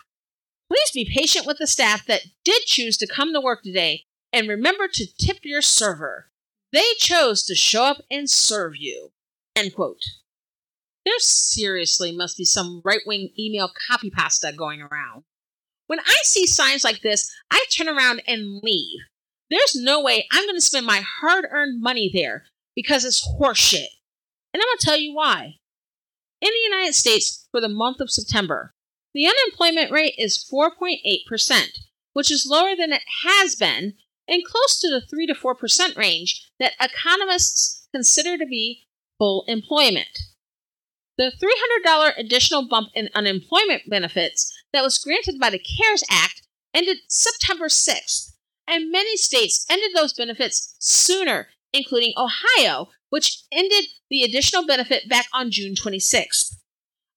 Please 0.68 0.90
be 0.92 1.10
patient 1.10 1.46
with 1.46 1.58
the 1.58 1.66
staff 1.66 2.06
that 2.06 2.22
did 2.44 2.62
choose 2.62 2.96
to 2.98 3.06
come 3.06 3.32
to 3.32 3.40
work 3.40 3.62
today 3.62 4.04
and 4.32 4.48
remember 4.48 4.88
to 4.88 5.06
tip 5.18 5.38
your 5.42 5.62
server. 5.62 6.30
They 6.72 6.84
chose 6.98 7.44
to 7.44 7.54
show 7.54 7.84
up 7.84 7.98
and 8.10 8.28
serve 8.28 8.74
you. 8.76 9.12
End 9.54 9.74
quote. 9.74 10.02
There 11.04 11.18
seriously 11.18 12.10
must 12.16 12.36
be 12.36 12.44
some 12.44 12.80
right 12.84 13.02
wing 13.06 13.30
email 13.38 13.70
copy 13.88 14.10
pasta 14.10 14.52
going 14.56 14.80
around. 14.80 15.24
When 15.86 16.00
I 16.00 16.16
see 16.22 16.46
signs 16.46 16.82
like 16.82 17.02
this, 17.02 17.30
I 17.50 17.64
turn 17.70 17.88
around 17.88 18.22
and 18.26 18.60
leave. 18.62 19.00
There's 19.50 19.76
no 19.76 20.02
way 20.02 20.26
I'm 20.32 20.44
going 20.46 20.56
to 20.56 20.60
spend 20.60 20.86
my 20.86 21.02
hard 21.20 21.44
earned 21.50 21.80
money 21.80 22.10
there 22.12 22.44
because 22.74 23.04
it's 23.04 23.26
horseshit. 23.38 23.86
And 24.54 24.62
I'm 24.62 24.68
going 24.68 24.78
to 24.78 24.86
tell 24.86 24.98
you 24.98 25.12
why. 25.12 25.56
In 26.40 26.50
the 26.50 26.76
United 26.76 26.94
States, 26.94 27.48
for 27.50 27.60
the 27.60 27.68
month 27.68 28.00
of 28.00 28.10
September, 28.10 28.72
the 29.12 29.26
unemployment 29.26 29.90
rate 29.90 30.14
is 30.16 30.48
4.8%, 30.52 31.78
which 32.12 32.30
is 32.30 32.46
lower 32.48 32.76
than 32.76 32.92
it 32.92 33.02
has 33.24 33.56
been 33.56 33.94
and 34.28 34.44
close 34.44 34.78
to 34.80 34.88
the 34.88 35.02
3 35.10 35.26
to 35.26 35.34
4% 35.34 35.96
range 35.96 36.48
that 36.60 36.72
economists 36.80 37.88
consider 37.92 38.38
to 38.38 38.46
be 38.46 38.86
full 39.18 39.44
employment. 39.48 40.18
The 41.18 41.32
$300 41.86 42.12
additional 42.16 42.68
bump 42.68 42.88
in 42.94 43.08
unemployment 43.14 43.82
benefits 43.88 44.52
that 44.72 44.82
was 44.82 44.98
granted 44.98 45.38
by 45.38 45.50
the 45.50 45.58
CARES 45.58 46.04
Act 46.10 46.42
ended 46.72 46.98
September 47.08 47.66
6th, 47.66 48.32
and 48.66 48.90
many 48.90 49.16
states 49.16 49.64
ended 49.70 49.90
those 49.94 50.12
benefits 50.12 50.74
sooner, 50.80 51.48
including 51.72 52.14
Ohio, 52.16 52.88
which 53.14 53.44
ended 53.52 53.84
the 54.10 54.24
additional 54.24 54.66
benefit 54.66 55.08
back 55.08 55.26
on 55.32 55.48
June 55.48 55.76
26th. 55.76 56.56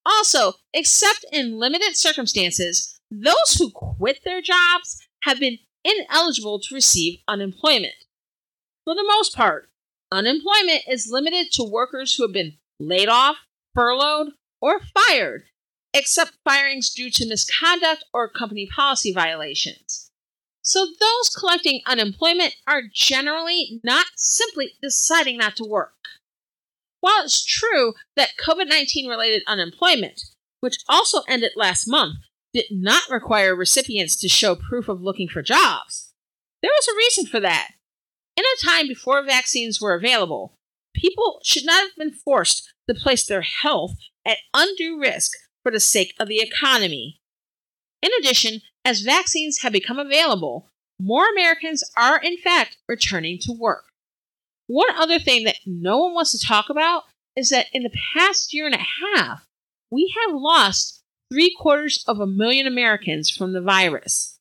Also, 0.06 0.52
except 0.72 1.24
in 1.32 1.58
limited 1.58 1.96
circumstances, 1.96 3.00
those 3.10 3.56
who 3.58 3.72
quit 3.72 4.20
their 4.24 4.40
jobs 4.40 4.96
have 5.24 5.40
been 5.40 5.58
ineligible 5.82 6.60
to 6.60 6.72
receive 6.72 7.18
unemployment. 7.26 7.96
For 8.84 8.94
the 8.94 9.02
most 9.02 9.34
part, 9.34 9.70
unemployment 10.12 10.82
is 10.86 11.10
limited 11.10 11.50
to 11.54 11.64
workers 11.64 12.14
who 12.14 12.22
have 12.22 12.32
been 12.32 12.58
laid 12.78 13.08
off, 13.08 13.38
furloughed, 13.74 14.34
or 14.60 14.78
fired, 14.94 15.46
except 15.92 16.38
firings 16.44 16.94
due 16.94 17.10
to 17.10 17.26
misconduct 17.26 18.04
or 18.14 18.28
company 18.28 18.68
policy 18.72 19.12
violations. 19.12 20.07
So 20.68 20.84
those 20.84 21.30
collecting 21.30 21.80
unemployment 21.86 22.56
are 22.66 22.82
generally 22.92 23.80
not 23.82 24.04
simply 24.16 24.72
deciding 24.82 25.38
not 25.38 25.56
to 25.56 25.64
work. 25.64 25.94
While 27.00 27.24
it's 27.24 27.42
true 27.42 27.94
that 28.16 28.36
COVID 28.46 28.68
19 28.68 29.08
related 29.08 29.44
unemployment, 29.46 30.20
which 30.60 30.76
also 30.86 31.22
ended 31.26 31.52
last 31.56 31.88
month, 31.88 32.16
did 32.52 32.66
not 32.70 33.08
require 33.08 33.56
recipients 33.56 34.14
to 34.16 34.28
show 34.28 34.56
proof 34.56 34.90
of 34.90 35.00
looking 35.00 35.26
for 35.26 35.40
jobs. 35.40 36.12
There 36.60 36.70
was 36.70 36.86
a 36.86 36.98
reason 36.98 37.24
for 37.24 37.40
that. 37.40 37.70
In 38.36 38.44
a 38.44 38.62
time 38.62 38.88
before 38.88 39.24
vaccines 39.24 39.80
were 39.80 39.94
available, 39.94 40.54
people 40.94 41.40
should 41.44 41.64
not 41.64 41.80
have 41.80 41.96
been 41.96 42.12
forced 42.12 42.74
to 42.90 42.94
place 42.94 43.24
their 43.24 43.40
health 43.62 43.96
at 44.26 44.36
undue 44.52 45.00
risk 45.00 45.32
for 45.62 45.72
the 45.72 45.80
sake 45.80 46.12
of 46.20 46.28
the 46.28 46.40
economy. 46.40 47.22
In 48.02 48.10
addition, 48.20 48.60
as 48.88 49.02
vaccines 49.02 49.58
have 49.58 49.72
become 49.72 49.98
available, 49.98 50.66
more 50.98 51.28
Americans 51.28 51.84
are 51.94 52.18
in 52.18 52.38
fact 52.38 52.78
returning 52.88 53.38
to 53.38 53.52
work. 53.52 53.84
One 54.66 54.88
other 54.96 55.18
thing 55.18 55.44
that 55.44 55.58
no 55.66 55.98
one 55.98 56.14
wants 56.14 56.32
to 56.32 56.46
talk 56.46 56.70
about 56.70 57.02
is 57.36 57.50
that 57.50 57.66
in 57.74 57.82
the 57.82 57.92
past 58.14 58.54
year 58.54 58.64
and 58.64 58.74
a 58.74 58.78
half, 58.78 59.44
we 59.90 60.14
have 60.24 60.34
lost 60.34 61.02
three 61.30 61.54
quarters 61.54 62.02
of 62.08 62.18
a 62.18 62.26
million 62.26 62.66
Americans 62.66 63.30
from 63.30 63.52
the 63.52 63.60
virus. 63.60 64.38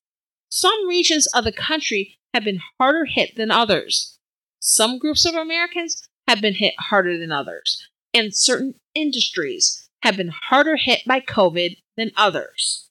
Some 0.50 0.88
regions 0.88 1.28
of 1.36 1.44
the 1.44 1.52
country 1.52 2.18
have 2.34 2.46
been 2.46 2.62
harder 2.80 3.04
hit 3.04 3.36
than 3.36 3.52
others. 3.52 4.18
Some 4.62 4.98
groups 4.98 5.26
of 5.26 5.36
Americans 5.36 6.08
have 6.26 6.40
been 6.40 6.54
hit 6.54 6.74
harder 6.80 7.18
than 7.18 7.34
others, 7.34 7.86
and 8.14 8.34
certain 8.34 8.76
industries 8.96 9.90
have 10.04 10.16
been 10.16 10.30
harder 10.30 10.78
hit 10.78 11.02
by 11.06 11.20
COVID 11.20 11.76
than 11.98 12.12
others. 12.16 12.87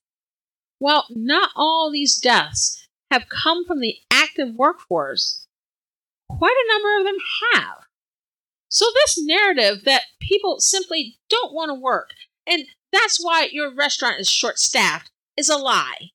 While 0.79 1.07
not 1.11 1.51
all 1.57 1.91
these 1.91 2.17
deaths 2.17 2.87
have 3.11 3.29
come 3.29 3.65
from 3.65 3.81
the 3.81 3.97
active 4.11 4.55
workforce, 4.55 5.47
quite 6.29 6.55
a 6.55 6.73
number 6.73 6.99
of 6.99 7.05
them 7.05 7.23
have. 7.55 7.79
So, 8.69 8.87
this 8.95 9.19
narrative 9.19 9.85
that 9.85 10.03
people 10.21 10.61
simply 10.61 11.19
don't 11.31 11.55
want 11.55 11.71
to 11.71 11.75
work 11.81 12.11
and 12.47 12.65
that's 12.93 13.23
why 13.23 13.49
your 13.51 13.75
restaurant 13.75 14.21
is 14.21 14.31
short 14.31 14.59
staffed 14.59 15.11
is 15.37 15.49
a 15.49 15.57
lie. 15.57 16.11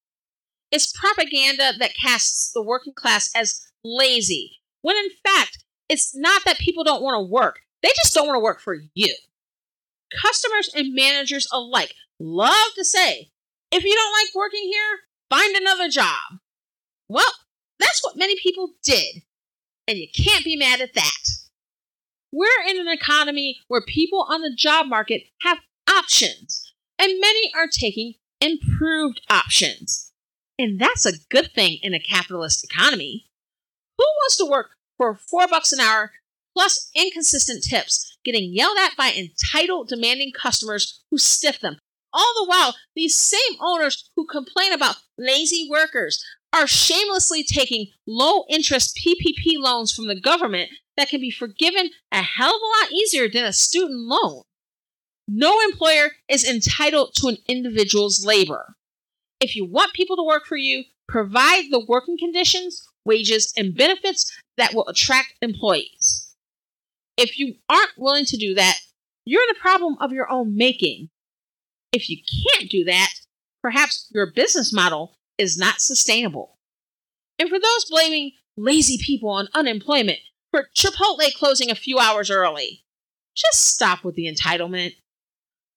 It's 0.72 0.94
propaganda 0.98 1.74
that 1.78 1.96
casts 1.96 2.52
the 2.54 2.64
working 2.64 2.94
class 2.94 3.30
as 3.36 3.62
lazy, 3.84 4.60
when 4.82 4.96
in 4.96 5.10
fact, 5.24 5.64
it's 5.90 6.16
not 6.16 6.44
that 6.46 6.58
people 6.58 6.84
don't 6.84 7.04
want 7.04 7.16
to 7.16 7.32
work, 7.32 7.60
they 7.84 7.90
just 7.90 8.14
don't 8.14 8.28
want 8.28 8.38
to 8.38 8.44
work 8.44 8.62
for 8.62 8.78
you. 8.94 9.14
Customers 10.22 10.72
and 10.74 10.94
managers 10.94 11.48
alike 11.52 11.94
love 12.20 12.74
to 12.76 12.86
say, 12.86 13.32
if 13.72 13.84
you 13.84 13.96
don't 13.96 14.14
like 14.14 14.36
working 14.36 14.64
here, 14.64 15.00
find 15.30 15.56
another 15.56 15.90
job. 15.90 16.40
Well, 17.08 17.32
that's 17.80 18.02
what 18.04 18.18
many 18.18 18.40
people 18.40 18.74
did, 18.84 19.24
and 19.88 19.98
you 19.98 20.08
can't 20.16 20.46
be 20.46 20.56
mad 20.56 20.82
at 20.82 20.94
that. 20.94 21.22
We're 22.32 22.48
in 22.70 22.80
an 22.80 22.88
economy 22.88 23.60
where 23.68 23.82
people 23.82 24.26
on 24.30 24.42
the 24.42 24.56
job 24.56 24.88
market 24.88 25.24
have 25.42 25.60
options, 25.90 26.74
and 26.98 27.20
many 27.20 27.52
are 27.56 27.68
taking 27.68 28.14
improved 28.40 29.22
options. 29.30 30.12
And 30.58 30.80
that's 30.80 31.06
a 31.06 31.18
good 31.30 31.52
thing 31.54 31.80
in 31.82 31.94
a 31.94 32.00
capitalist 32.00 32.64
economy. 32.64 33.26
Who 33.98 34.04
wants 34.04 34.38
to 34.38 34.46
work 34.46 34.72
for 34.98 35.16
four 35.16 35.48
bucks 35.48 35.72
an 35.72 35.80
hour 35.80 36.12
plus 36.56 36.90
inconsistent 36.96 37.64
tips, 37.64 38.18
getting 38.24 38.54
yelled 38.54 38.78
at 38.80 38.96
by 38.96 39.12
entitled, 39.12 39.90
demanding 39.90 40.32
customers 40.32 41.02
who 41.10 41.18
stiff 41.18 41.60
them? 41.60 41.78
All 42.14 42.34
the 42.36 42.50
while, 42.50 42.76
these 42.96 43.16
same 43.16 43.58
owners 43.60 44.10
who 44.16 44.26
complain 44.26 44.74
about 44.74 44.98
lazy 45.18 45.68
workers 45.70 46.24
are 46.54 46.68
shamelessly 46.68 47.44
taking 47.44 47.88
low 48.06 48.44
interest 48.50 48.98
PPP 48.98 49.58
loans 49.58 49.94
from 49.94 50.08
the 50.08 50.20
government 50.20 50.70
that 50.98 51.10
can 51.10 51.22
be 51.22 51.32
forgiven 51.32 51.92
a 52.12 52.22
hell 52.22 52.50
of 52.50 52.62
a 52.62 52.84
lot 52.84 52.92
easier 52.92 53.30
than 53.30 53.46
a 53.46 53.54
student 53.54 54.00
loan. 54.00 54.42
No 55.28 55.62
employer 55.62 56.12
is 56.28 56.44
entitled 56.44 57.14
to 57.16 57.28
an 57.28 57.38
individual's 57.48 58.26
labor. 58.26 58.76
If 59.40 59.56
you 59.56 59.66
want 59.66 59.94
people 59.94 60.18
to 60.18 60.24
work 60.24 60.46
for 60.46 60.58
you, 60.58 60.84
provide 61.08 61.66
the 61.72 61.84
working 61.88 62.18
conditions, 62.18 62.86
wages, 63.06 63.54
and 63.56 63.76
benefits 63.76 64.32
that 64.58 64.74
will 64.74 64.88
attract 64.88 65.36
employees. 65.42 66.36
If 67.18 67.40
you 67.40 67.56
aren't 67.70 67.98
willing 67.98 68.26
to 68.26 68.38
do 68.38 68.54
that, 68.56 68.80
you're 69.26 69.44
in 69.44 69.56
a 69.56 69.60
problem 69.60 69.96
of 70.02 70.12
your 70.12 70.30
own 70.30 70.58
making. 70.58 71.10
If 71.92 72.10
you 72.10 72.18
can't 72.18 72.70
do 72.70 72.84
that, 72.86 73.10
perhaps 73.62 74.08
your 74.12 74.32
business 74.32 74.74
model 74.74 75.14
is 75.38 75.58
not 75.58 75.82
sustainable. 75.82 76.58
And 77.38 77.50
for 77.50 77.60
those 77.60 77.86
blaming 77.90 78.34
lazy 78.58 78.98
people 79.04 79.30
on 79.30 79.50
unemployment 79.54 80.20
for 80.52 80.70
Chipotle 80.76 81.34
closing 81.34 81.72
a 81.72 81.76
few 81.76 81.98
hours 81.98 82.30
early, 82.30 82.84
just 83.36 83.66
stop 83.66 84.04
with 84.04 84.16
the 84.16 84.32
entitlement. 84.32 84.96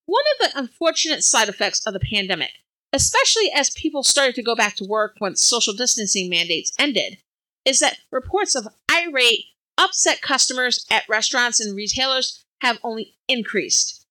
One 0.06 0.25
of 0.35 0.52
the 0.52 0.59
unfortunate 0.59 1.25
side 1.25 1.49
effects 1.49 1.87
of 1.87 1.94
the 1.94 2.00
pandemic, 2.00 2.50
especially 2.92 3.50
as 3.54 3.71
people 3.71 4.02
started 4.02 4.35
to 4.35 4.42
go 4.42 4.54
back 4.54 4.76
to 4.76 4.85
work 4.85 5.16
once 5.21 5.42
social 5.42 5.73
distancing 5.73 6.28
mandates 6.28 6.73
ended, 6.78 7.18
is 7.64 7.80
that 7.80 7.99
reports 8.12 8.54
of 8.54 8.68
irate, 8.90 9.47
upset 9.78 10.21
customers 10.21 10.85
at 10.90 11.09
restaurants 11.09 11.61
and 11.61 11.75
retailers 11.75 12.44
have 12.61 12.78
only 12.83 13.16
increased. 13.28 14.03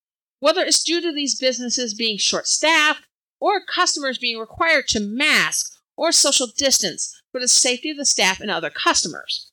Whether 0.43 0.63
it's 0.63 0.83
due 0.83 0.99
to 0.99 1.13
these 1.13 1.39
businesses 1.39 1.93
being 1.93 2.17
short 2.17 2.47
staffed 2.47 3.07
or 3.39 3.61
customers 3.63 4.17
being 4.17 4.37
required 4.37 4.89
to 4.89 4.99
mask 4.99 5.71
or 5.95 6.11
social 6.11 6.47
distance 6.47 7.17
for 7.31 7.39
the 7.39 7.47
safety 7.47 7.91
of 7.91 7.95
the 7.95 8.03
staff 8.05 8.41
and 8.41 8.51
other 8.51 8.69
customers. 8.69 9.49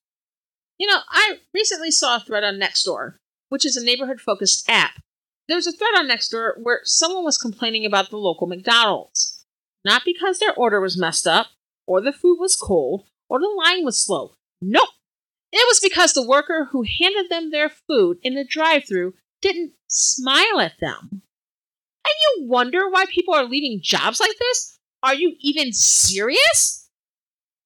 You 0.79 0.89
know, 0.89 0.99
I 1.09 1.39
recently 1.55 1.93
saw 1.93 2.17
a 2.17 2.19
thread 2.19 2.43
on 2.43 2.59
Nextdoor, 2.59 3.19
which 3.51 3.65
is 3.65 3.77
a 3.77 3.85
neighborhood 3.85 4.21
focused 4.21 4.69
app. 4.69 5.01
There's 5.47 5.69
a 5.69 5.73
thread 5.73 5.95
on 5.97 6.09
Nextdoor 6.09 6.55
where 6.61 6.81
someone 6.83 7.23
was 7.23 7.39
complaining 7.39 7.87
about 7.87 8.11
the 8.11 8.17
local 8.17 8.49
McDonald's. 8.49 9.45
Not 9.85 10.03
because 10.05 10.41
their 10.41 10.55
order 10.55 10.81
was 10.81 10.99
messed 10.99 11.25
up, 11.25 11.51
or 11.87 12.01
the 12.01 12.13
food 12.13 12.39
was 12.41 12.57
cold, 12.57 13.07
or 13.29 13.39
the 13.39 13.47
line 13.65 13.85
was 13.85 14.05
slow. 14.05 14.35
Nope! 14.61 14.89
It 15.53 15.65
was 15.69 15.79
because 15.79 16.15
the 16.15 16.27
worker 16.27 16.71
who 16.73 16.83
handed 16.83 17.31
them 17.31 17.53
their 17.53 17.69
food 17.69 18.19
in 18.25 18.35
the 18.35 18.45
drive 18.45 18.89
through 18.89 19.15
didn't 19.41 19.73
smile 19.89 20.61
at 20.61 20.79
them. 20.81 21.09
And 21.13 22.15
you 22.27 22.47
wonder 22.49 22.89
why 22.89 23.05
people 23.07 23.35
are 23.35 23.45
leaving 23.45 23.81
jobs 23.83 24.21
like 24.21 24.37
this? 24.39 24.79
Are 25.03 25.15
you 25.15 25.37
even 25.41 25.73
serious? 25.73 26.89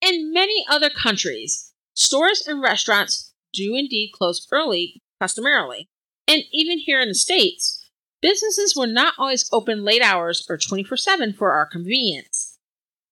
In 0.01 0.33
many 0.33 0.65
other 0.69 0.91
countries, 0.91 1.73
stores 1.95 2.47
and 2.47 2.63
restaurants 2.63 3.33
do 3.53 3.75
indeed 3.75 4.11
close 4.13 4.47
early, 4.53 5.03
customarily. 5.21 5.89
And 6.29 6.43
even 6.53 6.79
here 6.79 7.01
in 7.01 7.09
the 7.09 7.15
States, 7.15 7.89
businesses 8.21 8.75
were 8.77 8.87
not 8.87 9.15
always 9.19 9.49
open 9.53 9.85
late 9.85 10.03
hours 10.03 10.47
or 10.49 10.59
24 10.59 10.97
7 10.97 11.33
for 11.33 11.53
our 11.53 11.67
convenience. 11.67 12.59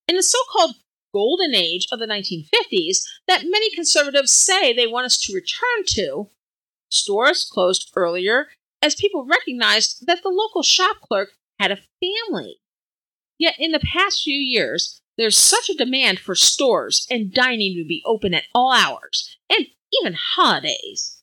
In 0.08 0.16
the 0.16 0.22
so 0.22 0.38
called 0.52 0.74
golden 1.12 1.54
age 1.54 1.86
of 1.92 1.98
the 1.98 2.06
1950s 2.06 3.04
that 3.28 3.44
many 3.44 3.70
conservatives 3.74 4.32
say 4.32 4.72
they 4.72 4.86
want 4.86 5.06
us 5.06 5.18
to 5.18 5.34
return 5.34 5.84
to, 5.86 6.30
stores 6.92 7.48
closed 7.50 7.90
earlier 7.96 8.48
as 8.82 8.94
people 8.94 9.24
recognized 9.24 10.06
that 10.06 10.22
the 10.22 10.28
local 10.28 10.62
shop 10.62 10.96
clerk 11.00 11.30
had 11.58 11.70
a 11.70 11.78
family. 12.00 12.56
Yet 13.38 13.54
in 13.58 13.72
the 13.72 13.80
past 13.80 14.22
few 14.22 14.36
years, 14.36 15.00
there's 15.16 15.36
such 15.36 15.68
a 15.68 15.74
demand 15.74 16.18
for 16.18 16.34
stores 16.34 17.06
and 17.10 17.32
dining 17.32 17.76
to 17.76 17.86
be 17.86 18.02
open 18.06 18.34
at 18.34 18.44
all 18.54 18.72
hours, 18.72 19.36
and 19.50 19.66
even 20.00 20.16
holidays. 20.36 21.22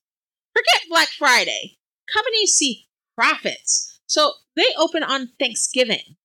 Forget 0.53 0.89
Black 0.89 1.09
Friday. 1.09 1.77
Companies 2.11 2.55
see 2.55 2.87
profits, 3.17 3.99
so 4.07 4.33
they 4.55 4.65
open 4.77 5.03
on 5.03 5.29
Thanksgiving. 5.39 6.17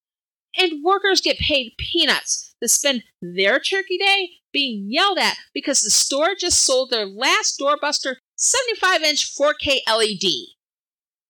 And 0.57 0.85
workers 0.85 1.21
get 1.21 1.39
paid 1.39 1.73
peanuts 1.79 2.55
to 2.63 2.69
spend 2.69 3.03
their 3.21 3.59
turkey 3.59 3.99
day 3.99 4.31
being 4.53 4.87
yelled 4.89 5.19
at 5.19 5.37
because 5.53 5.83
the 5.83 5.91
store 5.91 6.35
just 6.39 6.63
sold 6.63 6.91
their 6.91 7.07
last 7.07 7.59
doorbuster 7.59 8.17
75 8.37 9.03
inch 9.03 9.35
4K 9.37 9.81
LED. 9.87 10.31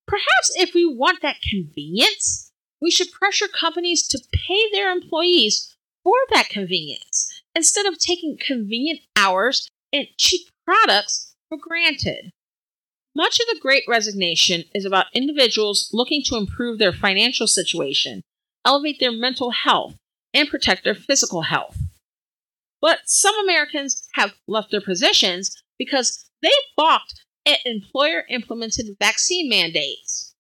Perhaps 0.07 0.53
if 0.57 0.75
we 0.75 0.87
want 0.87 1.23
that 1.23 1.41
convenience, 1.49 2.51
we 2.81 2.91
should 2.91 3.13
pressure 3.13 3.49
companies 3.49 4.07
to 4.09 4.21
pay 4.33 4.71
their 4.73 4.93
employees 4.93 5.75
for 6.03 6.17
that 6.33 6.49
convenience 6.49 7.43
instead 7.55 7.87
of 7.87 7.99
taking 7.99 8.39
convenient 8.39 9.01
hours 9.17 9.69
and 9.93 10.09
cheap 10.19 10.49
products 10.67 11.35
for 11.49 11.59
granted. 11.59 12.31
Much 13.17 13.39
of 13.39 13.47
the 13.47 13.61
Great 13.61 13.85
Resignation 13.87 14.65
is 14.75 14.85
about 14.85 15.07
individuals 15.15 15.89
looking 15.93 16.23
to 16.25 16.37
improve 16.37 16.79
their 16.79 16.93
financial 16.93 17.47
situation, 17.47 18.23
elevate 18.65 18.99
their 18.99 19.13
mental 19.13 19.53
health, 19.53 19.95
and 20.33 20.49
protect 20.49 20.83
their 20.85 20.97
physical 20.97 21.43
health. 21.43 21.79
But 22.81 23.01
some 23.07 23.39
Americans 23.39 24.07
have 24.15 24.35
left 24.49 24.73
their 24.73 24.81
positions 24.81 25.63
because 25.79 26.29
they 26.45 26.53
balked 26.77 27.25
at 27.47 27.59
employer 27.65 28.25
implemented 28.29 28.87
vaccine 28.99 29.49
mandates. 29.49 30.35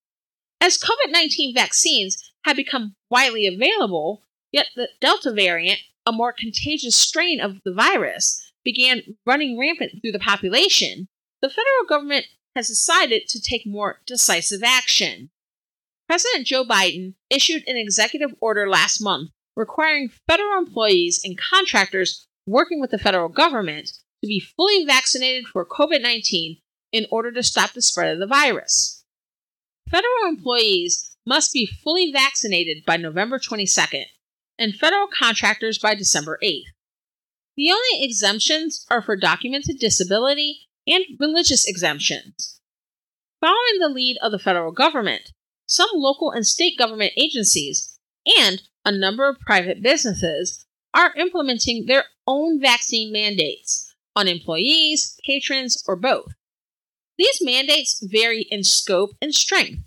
As 0.60 0.78
COVID 0.78 1.10
19 1.10 1.54
vaccines 1.54 2.22
have 2.44 2.56
become 2.56 2.94
widely 3.10 3.46
available, 3.46 4.22
yet 4.52 4.66
the 4.76 4.88
Delta 5.00 5.32
variant, 5.32 5.80
a 6.06 6.12
more 6.12 6.32
contagious 6.32 6.94
strain 6.94 7.40
of 7.40 7.62
the 7.64 7.72
virus, 7.72 8.52
began 8.64 9.16
running 9.26 9.58
rampant 9.58 10.00
through 10.00 10.12
the 10.12 10.18
population, 10.18 11.08
the 11.42 11.50
federal 11.50 11.86
government 11.88 12.26
has 12.56 12.68
decided 12.68 13.28
to 13.28 13.40
take 13.40 13.66
more 13.66 14.00
decisive 14.06 14.62
action. 14.62 15.30
President 16.08 16.46
Joe 16.46 16.64
Biden 16.64 17.14
issued 17.30 17.66
an 17.66 17.76
executive 17.76 18.34
order 18.40 18.68
last 18.68 19.00
month 19.00 19.30
requiring 19.56 20.10
federal 20.28 20.58
employees 20.58 21.20
and 21.24 21.38
contractors 21.38 22.26
working 22.46 22.80
with 22.80 22.90
the 22.90 22.98
federal 22.98 23.28
government 23.28 23.90
to 24.24 24.26
be 24.26 24.40
fully 24.40 24.86
vaccinated 24.86 25.46
for 25.46 25.66
COVID 25.66 26.00
19 26.00 26.56
in 26.92 27.06
order 27.10 27.30
to 27.30 27.42
stop 27.42 27.72
the 27.72 27.82
spread 27.82 28.14
of 28.14 28.18
the 28.18 28.26
virus. 28.26 29.04
Federal 29.90 30.26
employees 30.26 31.14
must 31.26 31.52
be 31.52 31.66
fully 31.66 32.10
vaccinated 32.10 32.84
by 32.86 32.96
November 32.96 33.38
22nd, 33.38 34.06
and 34.58 34.74
federal 34.74 35.08
contractors 35.08 35.78
by 35.78 35.94
December 35.94 36.38
8th. 36.42 36.62
The 37.56 37.70
only 37.70 38.02
exemptions 38.02 38.86
are 38.90 39.02
for 39.02 39.14
documented 39.14 39.78
disability 39.78 40.68
and 40.86 41.04
religious 41.20 41.68
exemptions. 41.68 42.60
Following 43.42 43.78
the 43.78 43.90
lead 43.90 44.16
of 44.22 44.32
the 44.32 44.38
federal 44.38 44.72
government, 44.72 45.32
some 45.66 45.90
local 45.92 46.30
and 46.30 46.46
state 46.46 46.78
government 46.78 47.12
agencies 47.18 47.98
and 48.38 48.62
a 48.86 48.92
number 48.92 49.28
of 49.28 49.38
private 49.40 49.82
businesses 49.82 50.64
are 50.94 51.14
implementing 51.16 51.84
their 51.84 52.04
own 52.26 52.58
vaccine 52.58 53.12
mandates 53.12 53.83
on 54.16 54.28
employees, 54.28 55.18
patrons, 55.26 55.82
or 55.86 55.96
both. 55.96 56.32
These 57.18 57.40
mandates 57.42 58.02
vary 58.02 58.42
in 58.50 58.64
scope 58.64 59.10
and 59.20 59.34
strength, 59.34 59.82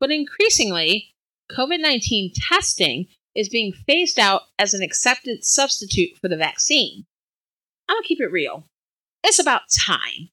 but 0.00 0.10
increasingly, 0.10 1.14
COVID 1.50 1.80
19 1.80 2.32
testing 2.48 3.06
is 3.34 3.48
being 3.48 3.72
phased 3.72 4.18
out 4.18 4.42
as 4.58 4.74
an 4.74 4.82
accepted 4.82 5.44
substitute 5.44 6.16
for 6.20 6.28
the 6.28 6.36
vaccine. 6.36 7.06
I'm 7.88 7.96
gonna 7.96 8.04
keep 8.04 8.20
it 8.20 8.32
real. 8.32 8.64
It's 9.24 9.38
about 9.38 9.62
time. 9.86 10.30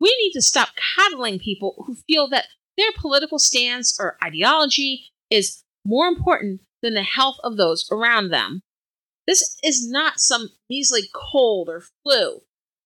We 0.00 0.14
need 0.22 0.32
to 0.32 0.42
stop 0.42 0.70
coddling 0.96 1.38
people 1.38 1.84
who 1.86 1.96
feel 2.06 2.28
that 2.28 2.46
their 2.76 2.92
political 2.96 3.38
stance 3.38 3.98
or 3.98 4.16
ideology 4.22 5.10
is 5.30 5.62
more 5.84 6.06
important 6.06 6.60
than 6.82 6.94
the 6.94 7.02
health 7.02 7.36
of 7.42 7.56
those 7.56 7.88
around 7.90 8.30
them. 8.30 8.62
This 9.28 9.56
is 9.62 9.86
not 9.86 10.20
some 10.20 10.48
measly 10.70 11.02
cold 11.12 11.68
or 11.68 11.82
flu. 12.02 12.40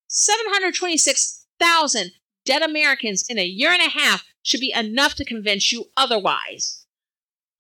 726,000 0.08 2.10
dead 2.44 2.62
Americans 2.62 3.24
in 3.30 3.38
a 3.38 3.44
year 3.44 3.70
and 3.70 3.80
a 3.80 3.88
half 3.88 4.24
should 4.42 4.58
be 4.58 4.72
enough 4.74 5.14
to 5.14 5.24
convince 5.24 5.70
you 5.70 5.84
otherwise. 5.96 6.84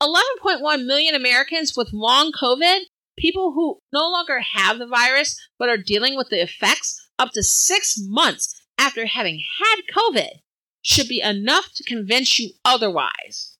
11.1 0.02 0.84
million 0.84 1.14
Americans 1.14 1.76
with 1.76 1.92
long 1.92 2.32
COVID, 2.32 2.80
people 3.16 3.52
who 3.52 3.78
no 3.92 4.10
longer 4.10 4.40
have 4.40 4.80
the 4.80 4.86
virus 4.88 5.40
but 5.60 5.68
are 5.68 5.76
dealing 5.76 6.16
with 6.16 6.30
the 6.30 6.42
effects 6.42 7.08
up 7.20 7.30
to 7.34 7.44
six 7.44 7.96
months 8.00 8.60
after 8.78 9.06
having 9.06 9.40
had 9.60 9.82
COVID, 9.96 10.40
should 10.82 11.06
be 11.06 11.20
enough 11.20 11.70
to 11.76 11.84
convince 11.84 12.40
you 12.40 12.50
otherwise. 12.64 13.56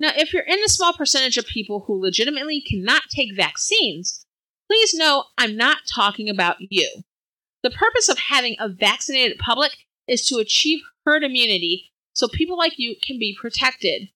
Now, 0.00 0.10
if 0.16 0.32
you're 0.32 0.42
in 0.42 0.60
the 0.60 0.68
small 0.68 0.92
percentage 0.92 1.38
of 1.38 1.46
people 1.46 1.84
who 1.86 2.02
legitimately 2.02 2.60
cannot 2.68 3.02
take 3.08 3.36
vaccines, 3.36 4.26
please 4.68 4.94
know 4.94 5.24
I'm 5.38 5.56
not 5.56 5.78
talking 5.92 6.28
about 6.28 6.56
you. 6.60 7.02
The 7.62 7.70
purpose 7.70 8.08
of 8.08 8.18
having 8.18 8.56
a 8.58 8.68
vaccinated 8.68 9.38
public 9.38 9.72
is 10.08 10.26
to 10.26 10.38
achieve 10.38 10.80
herd 11.04 11.22
immunity 11.22 11.92
so 12.14 12.28
people 12.28 12.58
like 12.58 12.74
you 12.76 12.96
can 13.02 13.18
be 13.18 13.36
protected. 13.40 14.08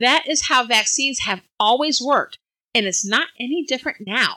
That 0.00 0.24
is 0.26 0.48
how 0.48 0.64
vaccines 0.64 1.20
have 1.20 1.42
always 1.58 2.00
worked, 2.00 2.38
and 2.74 2.86
it's 2.86 3.04
not 3.04 3.28
any 3.38 3.64
different 3.66 3.98
now. 4.06 4.36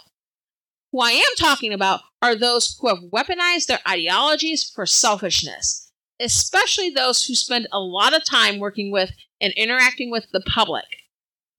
Who 0.92 1.00
I 1.00 1.12
am 1.12 1.36
talking 1.38 1.74
about 1.74 2.02
are 2.22 2.36
those 2.36 2.78
who 2.80 2.90
have 2.90 3.10
weaponized 3.12 3.68
their 3.68 3.80
ideologies 3.88 4.70
for 4.70 4.86
selfishness, 4.86 5.92
especially 6.20 6.90
those 6.90 7.26
who 7.26 7.34
spend 7.34 7.68
a 7.72 7.80
lot 7.80 8.16
of 8.16 8.26
time 8.26 8.60
working 8.60 8.92
with 8.92 9.12
and 9.42 9.54
interacting 9.54 10.12
with 10.12 10.28
the 10.32 10.42
public. 10.42 10.86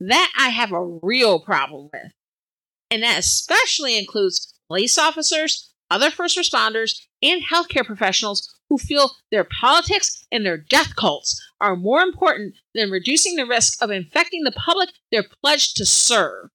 That 0.00 0.32
I 0.38 0.50
have 0.50 0.72
a 0.72 0.98
real 1.02 1.40
problem 1.40 1.88
with. 1.92 2.12
And 2.90 3.02
that 3.02 3.18
especially 3.18 3.98
includes 3.98 4.54
police 4.68 4.98
officers, 4.98 5.72
other 5.90 6.10
first 6.10 6.38
responders, 6.38 7.00
and 7.22 7.42
healthcare 7.42 7.84
professionals 7.84 8.54
who 8.68 8.78
feel 8.78 9.12
their 9.30 9.44
politics 9.44 10.24
and 10.32 10.44
their 10.44 10.56
death 10.56 10.96
cults 10.96 11.40
are 11.60 11.76
more 11.76 12.00
important 12.00 12.54
than 12.74 12.90
reducing 12.90 13.36
the 13.36 13.46
risk 13.46 13.82
of 13.82 13.90
infecting 13.90 14.42
the 14.42 14.52
public 14.52 14.90
they're 15.10 15.24
pledged 15.42 15.76
to 15.76 15.86
serve. 15.86 16.50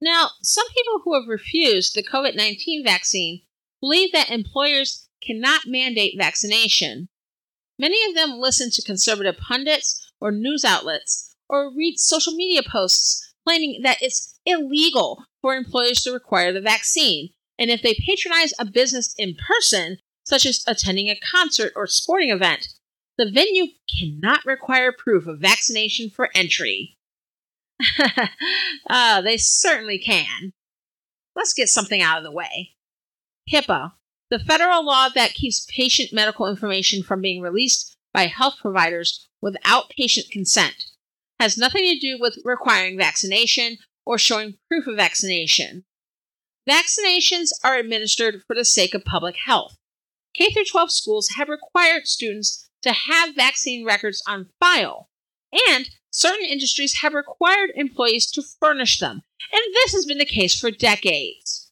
Now, 0.00 0.30
some 0.42 0.66
people 0.68 1.00
who 1.04 1.14
have 1.14 1.28
refused 1.28 1.94
the 1.94 2.02
COVID 2.02 2.34
19 2.36 2.84
vaccine 2.84 3.42
believe 3.80 4.12
that 4.12 4.30
employers 4.30 5.08
cannot 5.24 5.62
mandate 5.66 6.14
vaccination. 6.18 7.08
Many 7.78 7.98
of 8.08 8.14
them 8.14 8.38
listen 8.38 8.70
to 8.70 8.82
conservative 8.82 9.36
pundits 9.38 10.12
or 10.20 10.32
news 10.32 10.64
outlets 10.64 11.34
or 11.48 11.72
read 11.74 11.98
social 11.98 12.32
media 12.32 12.62
posts 12.62 13.34
claiming 13.44 13.80
that 13.82 13.98
it's 14.00 14.31
illegal 14.46 15.24
for 15.40 15.54
employers 15.54 16.02
to 16.02 16.12
require 16.12 16.52
the 16.52 16.60
vaccine. 16.60 17.30
And 17.58 17.70
if 17.70 17.82
they 17.82 17.94
patronize 17.94 18.52
a 18.58 18.64
business 18.64 19.14
in 19.18 19.36
person, 19.36 19.98
such 20.24 20.46
as 20.46 20.64
attending 20.66 21.08
a 21.08 21.18
concert 21.18 21.72
or 21.76 21.86
sporting 21.86 22.30
event, 22.30 22.68
the 23.18 23.30
venue 23.30 23.66
cannot 23.98 24.44
require 24.44 24.92
proof 24.92 25.26
of 25.26 25.38
vaccination 25.38 26.10
for 26.10 26.30
entry. 26.34 26.96
uh, 28.90 29.20
they 29.20 29.36
certainly 29.36 29.98
can. 29.98 30.52
Let's 31.34 31.54
get 31.54 31.68
something 31.68 32.00
out 32.00 32.18
of 32.18 32.24
the 32.24 32.32
way. 32.32 32.70
HIPAA, 33.50 33.92
the 34.30 34.38
federal 34.38 34.84
law 34.84 35.08
that 35.14 35.34
keeps 35.34 35.66
patient 35.66 36.12
medical 36.12 36.46
information 36.46 37.02
from 37.02 37.20
being 37.20 37.42
released 37.42 37.96
by 38.14 38.26
health 38.26 38.54
providers 38.60 39.28
without 39.40 39.90
patient 39.90 40.30
consent, 40.30 40.86
has 41.40 41.58
nothing 41.58 41.82
to 41.82 41.98
do 41.98 42.18
with 42.20 42.38
requiring 42.44 42.96
vaccination 42.96 43.78
or 44.04 44.18
showing 44.18 44.58
proof 44.68 44.86
of 44.86 44.96
vaccination. 44.96 45.84
Vaccinations 46.68 47.50
are 47.64 47.76
administered 47.76 48.42
for 48.46 48.54
the 48.54 48.64
sake 48.64 48.94
of 48.94 49.04
public 49.04 49.36
health. 49.46 49.76
K 50.34 50.48
12 50.52 50.90
schools 50.90 51.30
have 51.36 51.48
required 51.48 52.06
students 52.06 52.68
to 52.82 52.92
have 52.92 53.34
vaccine 53.34 53.84
records 53.84 54.22
on 54.26 54.48
file, 54.60 55.08
and 55.68 55.90
certain 56.10 56.46
industries 56.46 57.00
have 57.02 57.14
required 57.14 57.70
employees 57.74 58.30
to 58.30 58.42
furnish 58.42 58.98
them, 58.98 59.22
and 59.52 59.62
this 59.74 59.92
has 59.92 60.06
been 60.06 60.18
the 60.18 60.24
case 60.24 60.58
for 60.58 60.70
decades. 60.70 61.70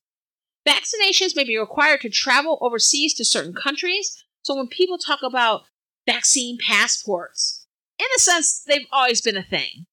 Vaccinations 0.68 1.34
may 1.34 1.44
be 1.44 1.56
required 1.56 2.00
to 2.02 2.10
travel 2.10 2.58
overseas 2.60 3.14
to 3.14 3.24
certain 3.24 3.54
countries, 3.54 4.24
so 4.42 4.54
when 4.54 4.68
people 4.68 4.98
talk 4.98 5.20
about 5.22 5.62
vaccine 6.06 6.58
passports, 6.64 7.66
in 7.98 8.06
a 8.16 8.18
sense, 8.18 8.62
they've 8.66 8.86
always 8.92 9.20
been 9.20 9.36
a 9.36 9.42
thing. 9.42 9.86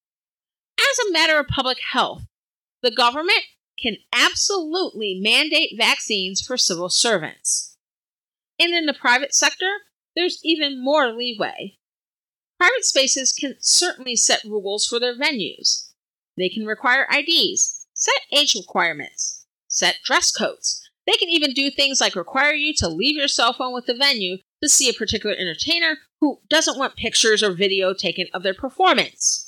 As 0.78 0.98
a 0.98 1.12
matter 1.12 1.38
of 1.38 1.48
public 1.48 1.78
health, 1.92 2.24
the 2.82 2.90
government 2.90 3.42
can 3.80 3.96
absolutely 4.12 5.18
mandate 5.20 5.74
vaccines 5.76 6.40
for 6.40 6.56
civil 6.56 6.88
servants. 6.88 7.76
And 8.58 8.72
in 8.72 8.86
the 8.86 8.94
private 8.94 9.34
sector, 9.34 9.70
there's 10.16 10.40
even 10.42 10.82
more 10.82 11.12
leeway. 11.12 11.78
Private 12.58 12.84
spaces 12.84 13.32
can 13.32 13.56
certainly 13.60 14.16
set 14.16 14.42
rules 14.44 14.86
for 14.86 14.98
their 14.98 15.16
venues. 15.16 15.90
They 16.36 16.48
can 16.48 16.66
require 16.66 17.06
IDs, 17.12 17.86
set 17.94 18.20
age 18.32 18.54
requirements, 18.54 19.46
set 19.68 19.98
dress 20.04 20.32
codes. 20.32 20.88
They 21.06 21.14
can 21.14 21.28
even 21.28 21.52
do 21.52 21.70
things 21.70 22.00
like 22.00 22.16
require 22.16 22.52
you 22.52 22.74
to 22.74 22.88
leave 22.88 23.16
your 23.16 23.28
cell 23.28 23.52
phone 23.52 23.72
with 23.72 23.86
the 23.86 23.94
venue 23.94 24.38
to 24.62 24.68
see 24.68 24.88
a 24.88 24.92
particular 24.92 25.34
entertainer 25.36 25.98
who 26.20 26.40
doesn't 26.48 26.78
want 26.78 26.96
pictures 26.96 27.42
or 27.42 27.52
video 27.52 27.94
taken 27.94 28.26
of 28.34 28.42
their 28.42 28.54
performance. 28.54 29.47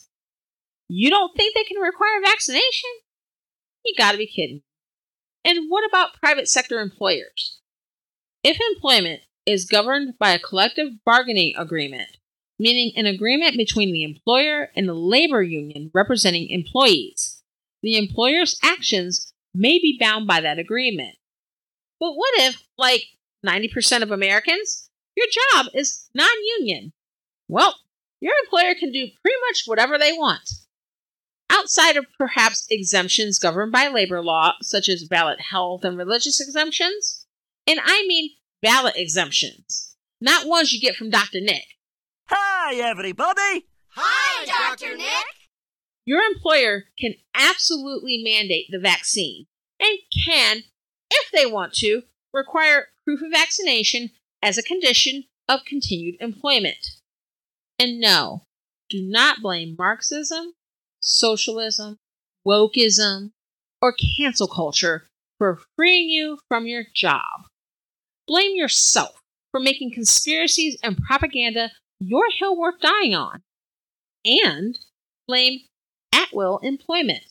You 0.92 1.08
don't 1.08 1.36
think 1.36 1.54
they 1.54 1.62
can 1.62 1.80
require 1.80 2.20
vaccination? 2.20 2.90
You 3.84 3.94
gotta 3.96 4.18
be 4.18 4.26
kidding. 4.26 4.62
And 5.44 5.66
what 5.68 5.88
about 5.88 6.18
private 6.18 6.48
sector 6.48 6.80
employers? 6.80 7.60
If 8.42 8.58
employment 8.74 9.20
is 9.46 9.66
governed 9.66 10.18
by 10.18 10.30
a 10.30 10.40
collective 10.40 10.88
bargaining 11.06 11.54
agreement, 11.56 12.16
meaning 12.58 12.90
an 12.96 13.06
agreement 13.06 13.56
between 13.56 13.92
the 13.92 14.02
employer 14.02 14.70
and 14.74 14.88
the 14.88 14.94
labor 14.94 15.42
union 15.42 15.92
representing 15.94 16.50
employees, 16.50 17.40
the 17.84 17.96
employer's 17.96 18.58
actions 18.60 19.32
may 19.54 19.78
be 19.78 19.96
bound 20.00 20.26
by 20.26 20.40
that 20.40 20.58
agreement. 20.58 21.14
But 22.00 22.14
what 22.14 22.34
if, 22.38 22.64
like 22.76 23.04
90% 23.46 24.02
of 24.02 24.10
Americans, 24.10 24.90
your 25.14 25.26
job 25.52 25.66
is 25.72 26.08
non 26.16 26.28
union? 26.58 26.92
Well, 27.46 27.76
your 28.20 28.34
employer 28.44 28.74
can 28.74 28.90
do 28.90 29.06
pretty 29.22 29.36
much 29.48 29.62
whatever 29.66 29.96
they 29.96 30.12
want. 30.12 30.50
Outside 31.50 31.96
of 31.96 32.06
perhaps 32.16 32.66
exemptions 32.70 33.40
governed 33.40 33.72
by 33.72 33.88
labor 33.88 34.22
law, 34.22 34.54
such 34.62 34.88
as 34.88 35.02
valid 35.02 35.40
health 35.40 35.84
and 35.84 35.98
religious 35.98 36.40
exemptions, 36.40 37.26
and 37.66 37.80
I 37.82 38.06
mean 38.06 38.30
ballot 38.62 38.94
exemptions, 38.96 39.96
not 40.20 40.46
ones 40.46 40.72
you 40.72 40.80
get 40.80 40.94
from 40.94 41.10
Dr. 41.10 41.40
Nick. 41.40 41.64
Hi, 42.28 42.76
everybody! 42.76 43.66
Hi, 43.88 44.44
Dr. 44.46 44.96
Nick! 44.96 45.26
Your 46.04 46.22
employer 46.22 46.84
can 46.96 47.14
absolutely 47.34 48.22
mandate 48.22 48.66
the 48.70 48.78
vaccine 48.78 49.46
and 49.80 49.98
can, 50.24 50.62
if 51.10 51.32
they 51.32 51.46
want 51.46 51.74
to, 51.74 52.02
require 52.32 52.88
proof 53.04 53.22
of 53.22 53.32
vaccination 53.32 54.10
as 54.40 54.56
a 54.56 54.62
condition 54.62 55.24
of 55.48 55.64
continued 55.64 56.14
employment. 56.20 57.00
And 57.76 57.98
no, 57.98 58.44
do 58.88 59.02
not 59.02 59.42
blame 59.42 59.74
Marxism, 59.76 60.54
socialism, 61.00 61.96
wokeism, 62.46 63.30
or 63.82 63.94
cancel 64.18 64.46
culture 64.46 65.06
for 65.38 65.58
freeing 65.76 66.08
you 66.08 66.38
from 66.48 66.66
your 66.66 66.84
job. 66.94 67.46
Blame 68.26 68.54
yourself 68.54 69.20
for 69.50 69.60
making 69.60 69.92
conspiracies 69.92 70.78
and 70.82 70.98
propaganda 70.98 71.70
your 71.98 72.24
hill 72.38 72.56
worth 72.56 72.80
dying 72.80 73.14
on. 73.14 73.42
And 74.24 74.78
blame 75.26 75.60
at 76.12 76.28
will 76.32 76.58
employment. 76.58 77.24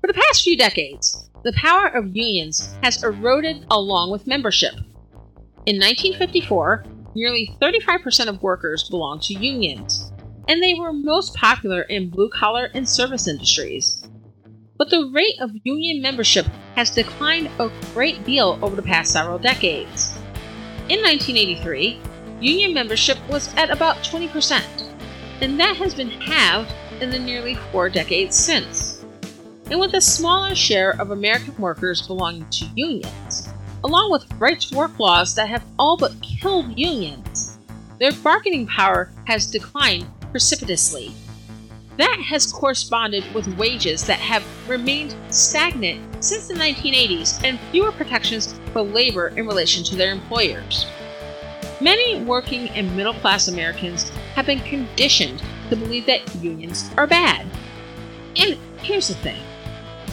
For 0.00 0.06
the 0.06 0.14
past 0.14 0.42
few 0.44 0.56
decades, 0.56 1.28
the 1.42 1.52
power 1.52 1.88
of 1.88 2.16
unions 2.16 2.76
has 2.82 3.02
eroded 3.02 3.66
along 3.70 4.10
with 4.10 4.26
membership. 4.26 4.74
In 5.66 5.80
1954, 5.80 6.84
nearly 7.16 7.56
35% 7.60 8.28
of 8.28 8.42
workers 8.42 8.88
belonged 8.88 9.22
to 9.22 9.34
unions, 9.34 10.12
and 10.46 10.62
they 10.62 10.74
were 10.74 10.92
most 10.92 11.34
popular 11.34 11.82
in 11.82 12.10
blue 12.10 12.30
collar 12.30 12.70
and 12.74 12.88
service 12.88 13.26
industries 13.26 14.06
but 14.78 14.90
the 14.90 15.10
rate 15.12 15.40
of 15.40 15.50
union 15.64 16.02
membership 16.02 16.46
has 16.74 16.90
declined 16.90 17.48
a 17.58 17.70
great 17.94 18.24
deal 18.24 18.58
over 18.62 18.76
the 18.76 18.82
past 18.82 19.12
several 19.12 19.38
decades. 19.38 20.16
In 20.88 21.00
1983, 21.02 21.98
union 22.40 22.74
membership 22.74 23.18
was 23.28 23.52
at 23.54 23.70
about 23.70 23.96
20%, 23.98 24.62
and 25.40 25.58
that 25.58 25.76
has 25.76 25.94
been 25.94 26.10
halved 26.10 26.72
in 27.00 27.10
the 27.10 27.18
nearly 27.18 27.54
four 27.72 27.88
decades 27.88 28.36
since. 28.36 29.04
And 29.70 29.80
with 29.80 29.94
a 29.94 30.00
smaller 30.00 30.54
share 30.54 31.00
of 31.00 31.10
American 31.10 31.56
workers 31.56 32.06
belonging 32.06 32.48
to 32.50 32.66
unions, 32.74 33.45
along 33.86 34.10
with 34.10 34.32
rights 34.40 34.72
work 34.72 34.98
laws 34.98 35.32
that 35.36 35.48
have 35.48 35.64
all 35.78 35.96
but 35.96 36.20
killed 36.20 36.76
unions, 36.76 37.56
their 38.00 38.10
bargaining 38.10 38.66
power 38.66 39.12
has 39.26 39.46
declined 39.46 40.04
precipitously. 40.32 41.14
That 41.96 42.18
has 42.20 42.52
corresponded 42.52 43.32
with 43.32 43.56
wages 43.56 44.04
that 44.06 44.18
have 44.18 44.44
remained 44.68 45.14
stagnant 45.30 46.02
since 46.22 46.48
the 46.48 46.54
1980s 46.54 47.44
and 47.44 47.60
fewer 47.70 47.92
protections 47.92 48.58
for 48.72 48.82
labor 48.82 49.28
in 49.28 49.46
relation 49.46 49.84
to 49.84 49.94
their 49.94 50.10
employers. 50.10 50.84
Many 51.80 52.24
working 52.24 52.68
and 52.70 52.94
middle 52.96 53.14
class 53.14 53.46
Americans 53.46 54.08
have 54.34 54.46
been 54.46 54.60
conditioned 54.60 55.40
to 55.70 55.76
believe 55.76 56.06
that 56.06 56.34
unions 56.34 56.90
are 56.96 57.06
bad. 57.06 57.46
And 58.34 58.58
here's 58.82 59.08
the 59.08 59.14
thing 59.14 59.40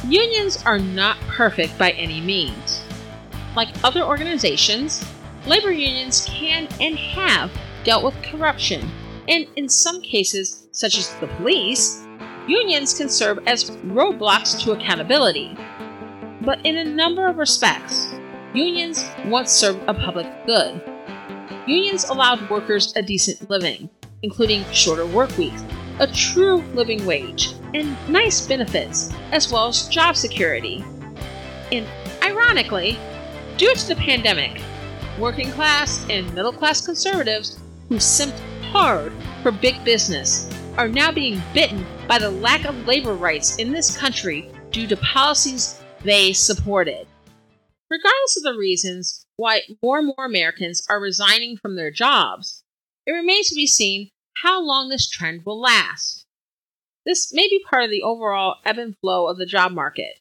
unions 0.07 0.61
are 0.63 0.79
not 0.79 1.17
perfect 1.21 1.75
by 1.79 1.91
any 1.91 2.21
means. 2.21 2.82
Like 3.55 3.69
other 3.83 4.03
organizations, 4.03 5.03
labor 5.45 5.71
unions 5.71 6.25
can 6.27 6.67
and 6.79 6.97
have 6.97 7.51
dealt 7.83 8.03
with 8.03 8.21
corruption, 8.23 8.89
and 9.27 9.45
in 9.55 9.69
some 9.69 10.01
cases, 10.01 10.67
such 10.71 10.97
as 10.97 11.13
the 11.15 11.27
police, 11.27 12.05
unions 12.47 12.93
can 12.97 13.09
serve 13.09 13.39
as 13.45 13.69
roadblocks 13.85 14.59
to 14.63 14.71
accountability. 14.71 15.55
But 16.41 16.65
in 16.65 16.77
a 16.77 16.83
number 16.83 17.27
of 17.27 17.37
respects, 17.37 18.07
unions 18.53 19.05
once 19.25 19.51
served 19.51 19.83
a 19.87 19.93
public 19.93 20.27
good. 20.45 20.81
Unions 21.67 22.05
allowed 22.05 22.49
workers 22.49 22.93
a 22.95 23.01
decent 23.01 23.49
living, 23.49 23.89
including 24.23 24.65
shorter 24.71 25.05
work 25.05 25.37
weeks, 25.37 25.63
a 25.99 26.07
true 26.07 26.57
living 26.73 27.05
wage, 27.05 27.53
and 27.73 27.95
nice 28.09 28.45
benefits, 28.45 29.13
as 29.31 29.51
well 29.51 29.67
as 29.67 29.87
job 29.87 30.15
security. 30.15 30.83
And 31.71 31.87
ironically, 32.23 32.97
due 33.57 33.75
to 33.75 33.87
the 33.87 33.95
pandemic, 33.95 34.61
working 35.19 35.51
class 35.51 36.05
and 36.09 36.33
middle 36.33 36.51
class 36.51 36.83
conservatives 36.83 37.59
who 37.87 37.95
simped 37.99 38.39
hard 38.71 39.13
for 39.43 39.51
big 39.51 39.83
business 39.83 40.49
are 40.77 40.87
now 40.87 41.11
being 41.11 41.39
bitten 41.53 41.85
by 42.07 42.17
the 42.17 42.29
lack 42.29 42.65
of 42.65 42.87
labor 42.87 43.13
rights 43.13 43.57
in 43.57 43.71
this 43.71 43.95
country 43.95 44.49
due 44.71 44.87
to 44.87 44.97
policies 44.97 45.83
they 46.03 46.33
supported. 46.33 47.05
Regardless 47.91 48.37
of 48.37 48.43
the 48.43 48.57
reasons 48.57 49.27
why 49.37 49.61
more 49.83 49.99
and 49.99 50.07
more 50.07 50.25
Americans 50.25 50.83
are 50.89 50.99
resigning 50.99 51.57
from 51.57 51.75
their 51.75 51.91
jobs, 51.91 52.63
it 53.05 53.11
remains 53.11 53.49
to 53.49 53.55
be 53.55 53.67
seen 53.67 54.09
how 54.37 54.59
long 54.59 54.89
this 54.89 55.07
trend 55.07 55.45
will 55.45 55.61
last. 55.61 56.25
This 57.05 57.31
may 57.31 57.47
be 57.47 57.63
part 57.69 57.83
of 57.83 57.91
the 57.91 58.01
overall 58.01 58.55
ebb 58.65 58.79
and 58.79 58.97
flow 58.97 59.27
of 59.27 59.37
the 59.37 59.45
job 59.45 59.73
market, 59.73 60.19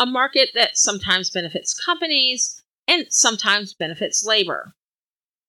a 0.00 0.06
market 0.06 0.48
that 0.54 0.76
sometimes 0.76 1.30
benefits 1.30 1.72
companies 1.72 2.63
and 2.86 3.06
sometimes 3.10 3.74
benefits 3.74 4.24
labor. 4.24 4.72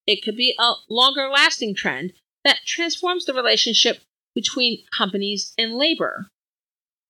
It 0.07 0.23
could 0.23 0.35
be 0.35 0.55
a 0.59 0.73
longer 0.89 1.29
lasting 1.29 1.75
trend 1.75 2.13
that 2.43 2.59
transforms 2.65 3.25
the 3.25 3.33
relationship 3.33 4.01
between 4.35 4.83
companies 4.95 5.53
and 5.57 5.77
labor. 5.77 6.27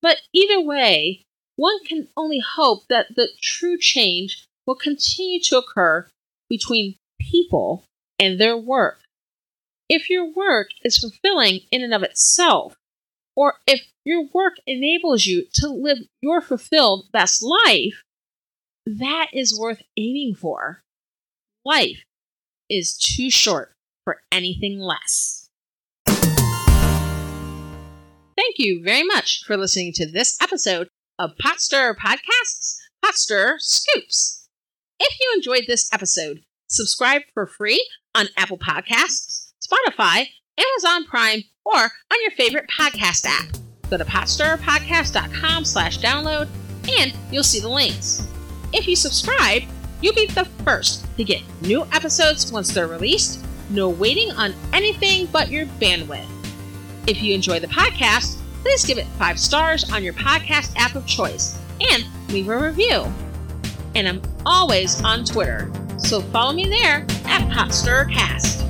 But 0.01 0.21
either 0.33 0.61
way, 0.61 1.23
one 1.55 1.83
can 1.83 2.07
only 2.15 2.39
hope 2.39 2.87
that 2.89 3.15
the 3.15 3.29
true 3.41 3.77
change 3.77 4.45
will 4.65 4.75
continue 4.75 5.39
to 5.43 5.57
occur 5.57 6.07
between 6.49 6.95
people 7.19 7.85
and 8.19 8.39
their 8.39 8.57
work. 8.57 9.01
If 9.89 10.09
your 10.09 10.25
work 10.25 10.69
is 10.83 10.97
fulfilling 10.97 11.61
in 11.71 11.83
and 11.83 11.93
of 11.93 12.03
itself, 12.03 12.75
or 13.35 13.55
if 13.67 13.81
your 14.03 14.27
work 14.33 14.55
enables 14.65 15.25
you 15.25 15.45
to 15.55 15.67
live 15.67 15.99
your 16.21 16.41
fulfilled 16.41 17.07
best 17.11 17.43
life, 17.43 18.03
that 18.85 19.27
is 19.33 19.57
worth 19.59 19.81
aiming 19.97 20.35
for. 20.35 20.81
Life 21.63 22.03
is 22.69 22.97
too 22.97 23.29
short 23.29 23.73
for 24.03 24.21
anything 24.31 24.79
less. 24.79 25.49
Thank 28.37 28.57
you 28.57 28.81
very 28.83 29.03
much 29.03 29.43
for 29.45 29.57
listening 29.57 29.93
to 29.93 30.05
this 30.09 30.37
episode 30.41 30.89
of 31.17 31.37
Pot 31.39 31.59
Stirrer 31.59 31.95
Podcasts, 31.95 32.77
Pot 33.03 33.15
Stirrer 33.15 33.55
Scoops. 33.59 34.47
If 34.99 35.17
you 35.19 35.33
enjoyed 35.35 35.63
this 35.67 35.91
episode, 35.91 36.41
subscribe 36.67 37.23
for 37.33 37.47
free 37.47 37.85
on 38.13 38.27
Apple 38.37 38.57
Podcasts, 38.57 39.51
Spotify, 39.63 40.27
Amazon 40.57 41.05
Prime, 41.05 41.43
or 41.65 41.79
on 41.79 42.21
your 42.21 42.31
favorite 42.31 42.69
podcast 42.69 43.25
app. 43.25 43.47
Go 43.89 43.97
to 43.97 44.05
potstirrerpodcast.com 44.05 45.65
slash 45.65 45.99
download 45.99 46.47
and 46.99 47.13
you'll 47.31 47.43
see 47.43 47.59
the 47.59 47.69
links. 47.69 48.25
If 48.75 48.89
you 48.89 48.97
subscribe, 48.97 49.63
you'll 50.01 50.15
be 50.15 50.25
the 50.25 50.43
first 50.65 51.05
to 51.15 51.23
get 51.23 51.41
new 51.61 51.85
episodes 51.93 52.51
once 52.51 52.73
they're 52.73 52.87
released, 52.87 53.39
no 53.69 53.87
waiting 53.87 54.31
on 54.31 54.53
anything 54.73 55.27
but 55.27 55.49
your 55.49 55.65
bandwidth. 55.79 56.27
If 57.07 57.23
you 57.23 57.33
enjoy 57.33 57.61
the 57.61 57.67
podcast, 57.67 58.37
please 58.63 58.83
give 58.83 58.97
it 58.97 59.07
five 59.17 59.39
stars 59.39 59.89
on 59.93 60.03
your 60.03 60.11
podcast 60.11 60.75
app 60.75 60.95
of 60.95 61.07
choice 61.07 61.57
and 61.89 62.03
leave 62.27 62.49
a 62.49 62.57
review. 62.57 63.05
And 63.95 64.09
I'm 64.09 64.21
always 64.45 65.01
on 65.03 65.23
Twitter, 65.23 65.71
so 65.97 66.19
follow 66.19 66.51
me 66.51 66.67
there 66.67 67.05
at 67.23 67.49
PotStirrerCast. 67.49 68.69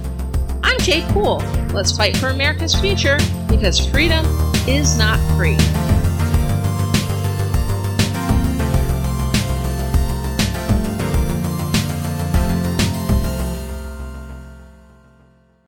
I'm 0.63 0.77
Jade 0.81 1.05
Poole. 1.13 1.41
Let's 1.73 1.97
fight 1.97 2.15
for 2.17 2.27
America's 2.27 2.75
future 2.75 3.17
because 3.49 3.83
freedom 3.87 4.23
is 4.67 4.99
not 4.99 5.19
free. 5.35 5.57